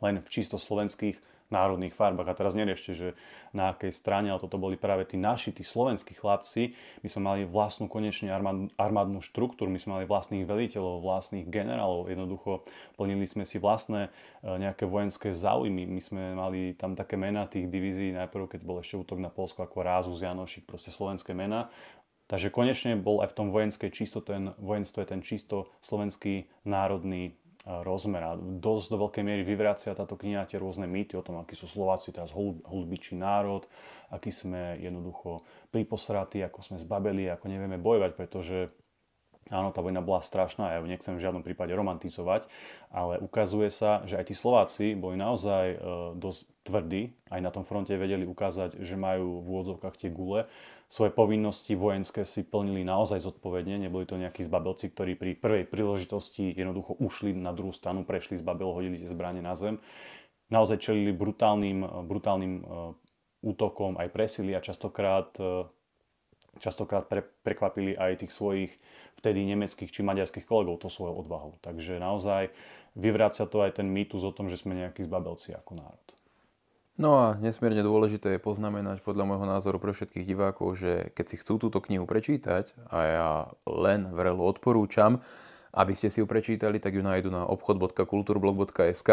len 0.00 0.24
v 0.24 0.28
čisto 0.32 0.56
slovenských 0.56 1.20
národných 1.50 1.92
farbách. 1.94 2.30
A 2.30 2.38
teraz 2.38 2.54
neriešte, 2.54 2.94
že 2.94 3.08
na 3.50 3.74
akej 3.74 3.90
strane, 3.90 4.30
ale 4.30 4.38
toto 4.38 4.56
boli 4.56 4.78
práve 4.78 5.04
tí 5.04 5.18
naši, 5.18 5.50
tí 5.50 5.66
slovenskí 5.66 6.14
chlapci. 6.14 6.78
My 7.02 7.08
sme 7.10 7.20
mali 7.26 7.40
vlastnú 7.44 7.90
konečne 7.90 8.30
armád, 8.30 8.70
armádnu 8.78 9.20
štruktúru, 9.20 9.68
my 9.68 9.82
sme 9.82 10.00
mali 10.00 10.04
vlastných 10.06 10.46
veliteľov, 10.46 11.02
vlastných 11.02 11.50
generálov, 11.50 12.08
jednoducho 12.08 12.62
plnili 12.94 13.26
sme 13.26 13.42
si 13.42 13.58
vlastné 13.58 14.08
e, 14.08 14.10
nejaké 14.46 14.86
vojenské 14.86 15.34
záujmy. 15.34 15.84
My 15.90 16.00
sme 16.00 16.22
mali 16.38 16.78
tam 16.78 16.94
také 16.94 17.18
mená 17.18 17.50
tých 17.50 17.66
divízií, 17.66 18.14
najprv 18.14 18.56
keď 18.56 18.60
bol 18.62 18.78
ešte 18.78 18.96
útok 18.96 19.18
na 19.18 19.28
Polsko 19.28 19.66
ako 19.66 19.82
Rázus, 19.82 20.22
Janošik, 20.22 20.64
proste 20.64 20.94
slovenské 20.94 21.34
mená. 21.34 21.68
Takže 22.30 22.54
konečne 22.54 22.94
bol 22.94 23.26
aj 23.26 23.34
v 23.34 23.36
tom 23.42 23.48
vojenskej 23.50 23.90
čisto 23.90 24.22
ten, 24.22 24.54
vojenstve 24.62 25.02
ten 25.02 25.18
čisto 25.18 25.66
slovenský 25.82 26.46
národný 26.62 27.34
rozmer 27.64 28.22
a 28.24 28.32
dosť 28.40 28.86
do 28.88 28.96
veľkej 29.04 29.24
miery 29.24 29.42
vyvracia 29.44 29.92
táto 29.92 30.16
kniha 30.16 30.48
tie 30.48 30.56
rôzne 30.56 30.88
mýty 30.88 31.12
o 31.16 31.24
tom, 31.24 31.44
akí 31.44 31.52
sú 31.52 31.68
Slováci 31.68 32.08
teraz 32.08 32.32
holubičí 32.32 33.12
národ, 33.20 33.68
aký 34.08 34.32
sme 34.32 34.80
jednoducho 34.80 35.44
priposratí, 35.68 36.40
ako 36.40 36.64
sme 36.64 36.76
zbabeli, 36.80 37.28
ako 37.28 37.52
nevieme 37.52 37.76
bojovať, 37.76 38.12
pretože 38.16 38.72
Áno, 39.50 39.74
tá 39.74 39.82
vojna 39.82 39.98
bola 39.98 40.22
strašná, 40.22 40.70
ja 40.70 40.78
ju 40.78 40.86
nechcem 40.86 41.18
v 41.18 41.24
žiadnom 41.26 41.42
prípade 41.42 41.74
romantizovať, 41.74 42.46
ale 42.94 43.18
ukazuje 43.18 43.66
sa, 43.66 44.06
že 44.06 44.14
aj 44.14 44.30
tí 44.30 44.34
Slováci 44.36 44.94
boli 44.94 45.18
naozaj 45.18 45.66
e, 45.74 45.76
dosť 46.14 46.40
tvrdí, 46.62 47.10
aj 47.34 47.40
na 47.42 47.50
tom 47.50 47.66
fronte 47.66 47.90
vedeli 47.98 48.22
ukázať, 48.30 48.78
že 48.78 48.94
majú 48.94 49.42
v 49.42 49.46
úvodzovkách 49.50 49.98
tie 49.98 50.14
gule. 50.14 50.46
Svoje 50.90 51.14
povinnosti 51.14 51.78
vojenské 51.78 52.26
si 52.26 52.42
plnili 52.42 52.82
naozaj 52.82 53.22
zodpovedne, 53.22 53.78
neboli 53.78 54.10
to 54.10 54.18
nejakí 54.18 54.42
zbabelci, 54.42 54.90
ktorí 54.90 55.14
pri 55.14 55.38
prvej 55.38 55.64
príležitosti 55.70 56.50
jednoducho 56.50 56.98
ušli 56.98 57.30
na 57.30 57.54
druhú 57.54 57.70
stranu, 57.70 58.02
prešli 58.02 58.34
z 58.34 58.42
babel, 58.42 58.74
hodili 58.74 58.98
tie 58.98 59.06
zbranie 59.06 59.38
na 59.38 59.54
zem. 59.54 59.78
Naozaj 60.50 60.82
čelili 60.82 61.14
brutálnym, 61.14 62.10
brutálnym 62.10 62.54
e, 62.58 62.62
útokom, 63.38 64.02
aj 64.02 64.10
presili 64.10 64.50
a 64.50 64.58
častokrát 64.58 65.30
e, 65.38 65.70
častokrát 66.58 67.06
pre, 67.06 67.22
prekvapili 67.22 67.94
aj 67.94 68.26
tých 68.26 68.34
svojich 68.34 68.74
vtedy 69.22 69.46
nemeckých 69.46 69.94
či 69.94 70.02
maďarských 70.02 70.42
kolegov 70.42 70.82
to 70.82 70.90
svojou 70.90 71.22
odvahou. 71.22 71.54
Takže 71.62 72.02
naozaj 72.02 72.50
vyvráca 72.98 73.46
to 73.46 73.62
aj 73.62 73.78
ten 73.78 73.86
mýtus 73.86 74.26
o 74.26 74.34
tom, 74.34 74.50
že 74.50 74.58
sme 74.58 74.74
nejakí 74.74 75.06
zbabelci 75.06 75.54
ako 75.54 75.78
národ. 75.78 76.06
No 76.98 77.16
a 77.16 77.26
nesmierne 77.38 77.86
dôležité 77.86 78.36
je 78.36 78.40
poznamenať 78.42 79.04
podľa 79.06 79.24
môjho 79.28 79.46
názoru 79.46 79.78
pre 79.78 79.94
všetkých 79.94 80.26
divákov, 80.26 80.80
že 80.80 81.14
keď 81.14 81.24
si 81.30 81.36
chcú 81.38 81.62
túto 81.62 81.78
knihu 81.78 82.08
prečítať, 82.08 82.74
a 82.90 82.98
ja 83.06 83.30
len 83.68 84.10
vrelo 84.10 84.42
odporúčam, 84.42 85.22
aby 85.70 85.94
ste 85.94 86.10
si 86.10 86.18
ju 86.18 86.26
prečítali, 86.26 86.82
tak 86.82 86.98
ju 86.98 87.02
nájdu 87.02 87.30
na 87.30 87.46
obchod.kulturblog.sk, 87.46 89.10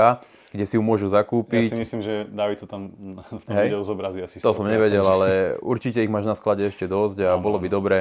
kde 0.49 0.65
si 0.65 0.73
ju 0.73 0.81
môžu 0.81 1.05
zakúpiť. 1.05 1.69
Ja 1.69 1.73
si 1.77 1.83
myslím, 1.85 2.01
že 2.01 2.25
David 2.33 2.65
to 2.65 2.67
tam 2.67 2.97
v 3.29 3.43
tom 3.45 3.53
Hej. 3.53 3.69
videu 3.69 3.83
zobrazí 3.85 4.25
asi. 4.25 4.41
To 4.41 4.57
som 4.57 4.65
nevedel, 4.65 5.05
ale 5.05 5.61
určite 5.61 6.01
ich 6.01 6.09
máš 6.09 6.25
na 6.25 6.33
sklade 6.33 6.65
ešte 6.65 6.89
dosť 6.89 7.29
a 7.29 7.37
no, 7.37 7.45
bolo 7.45 7.61
by 7.61 7.69
dobre 7.69 7.97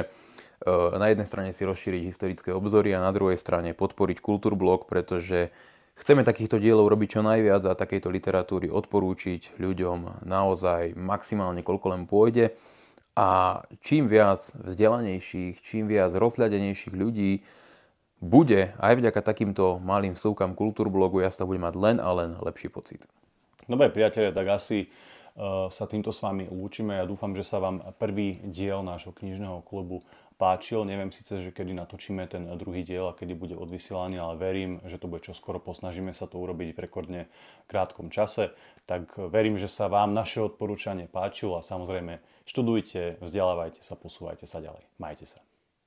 e, 0.65 0.73
na 0.97 1.13
jednej 1.13 1.27
strane 1.29 1.49
si 1.53 1.69
rozšíriť 1.69 2.01
historické 2.09 2.49
obzory 2.49 2.97
a 2.97 2.99
na 2.99 3.13
druhej 3.13 3.37
strane 3.37 3.77
podporiť 3.77 4.25
kultúrblog, 4.25 4.89
pretože 4.89 5.53
chceme 6.01 6.21
takýchto 6.23 6.61
dielov 6.61 6.89
robiť 6.89 7.17
čo 7.17 7.21
najviac 7.25 7.63
a 7.67 7.77
takejto 7.77 8.07
literatúry 8.13 8.67
odporúčiť 8.69 9.57
ľuďom 9.57 10.25
naozaj 10.25 10.93
maximálne 10.97 11.61
koľko 11.65 11.93
len 11.93 12.03
pôjde. 12.05 12.53
A 13.17 13.61
čím 13.81 14.05
viac 14.05 14.45
vzdelanejších, 14.53 15.65
čím 15.65 15.89
viac 15.89 16.13
rozhľadenejších 16.13 16.93
ľudí 16.93 17.41
bude 18.21 18.73
aj 18.77 18.93
vďaka 18.97 19.21
takýmto 19.21 19.77
malým 19.81 20.17
vsúkam 20.17 20.57
kultúrblogu, 20.57 21.21
ja 21.21 21.29
z 21.29 21.41
toho 21.41 21.49
budem 21.49 21.65
mať 21.65 21.75
len 21.77 21.97
a 22.01 22.09
len 22.13 22.37
lepší 22.41 22.69
pocit. 22.69 23.05
Dobre 23.65 23.93
priatelia, 23.93 24.33
tak 24.33 24.47
asi 24.53 24.89
uh, 25.37 25.69
sa 25.69 25.85
týmto 25.85 26.09
s 26.09 26.21
vami 26.21 26.49
lúčime. 26.49 26.97
Ja 26.97 27.05
dúfam, 27.05 27.33
že 27.37 27.45
sa 27.45 27.61
vám 27.61 27.81
prvý 27.97 28.41
diel 28.45 28.81
nášho 28.81 29.13
knižného 29.13 29.61
klubu 29.65 30.01
páčil. 30.37 30.85
Neviem 30.85 31.09
síce, 31.09 31.41
že 31.41 31.49
kedy 31.49 31.73
natočíme 31.73 32.29
ten 32.29 32.45
druhý 32.55 32.85
diel 32.85 33.09
a 33.09 33.17
kedy 33.17 33.33
bude 33.33 33.55
odvysielaný, 33.57 34.21
ale 34.21 34.37
verím, 34.37 34.79
že 34.85 35.01
to 35.01 35.09
bude 35.09 35.25
čoskoro. 35.25 35.57
Posnažíme 35.57 36.13
sa 36.13 36.29
to 36.29 36.37
urobiť 36.37 36.77
v 36.77 36.81
rekordne 36.85 37.21
krátkom 37.65 38.13
čase. 38.13 38.53
Tak 38.85 39.17
verím, 39.33 39.57
že 39.57 39.67
sa 39.67 39.89
vám 39.89 40.13
naše 40.13 40.39
odporúčanie 40.39 41.09
páčilo 41.09 41.57
a 41.57 41.65
samozrejme 41.65 42.21
študujte, 42.45 43.19
vzdelávajte 43.19 43.81
sa, 43.81 43.97
posúvajte 43.97 44.45
sa 44.45 44.61
ďalej. 44.61 44.85
Majte 45.01 45.25
sa. 45.25 45.41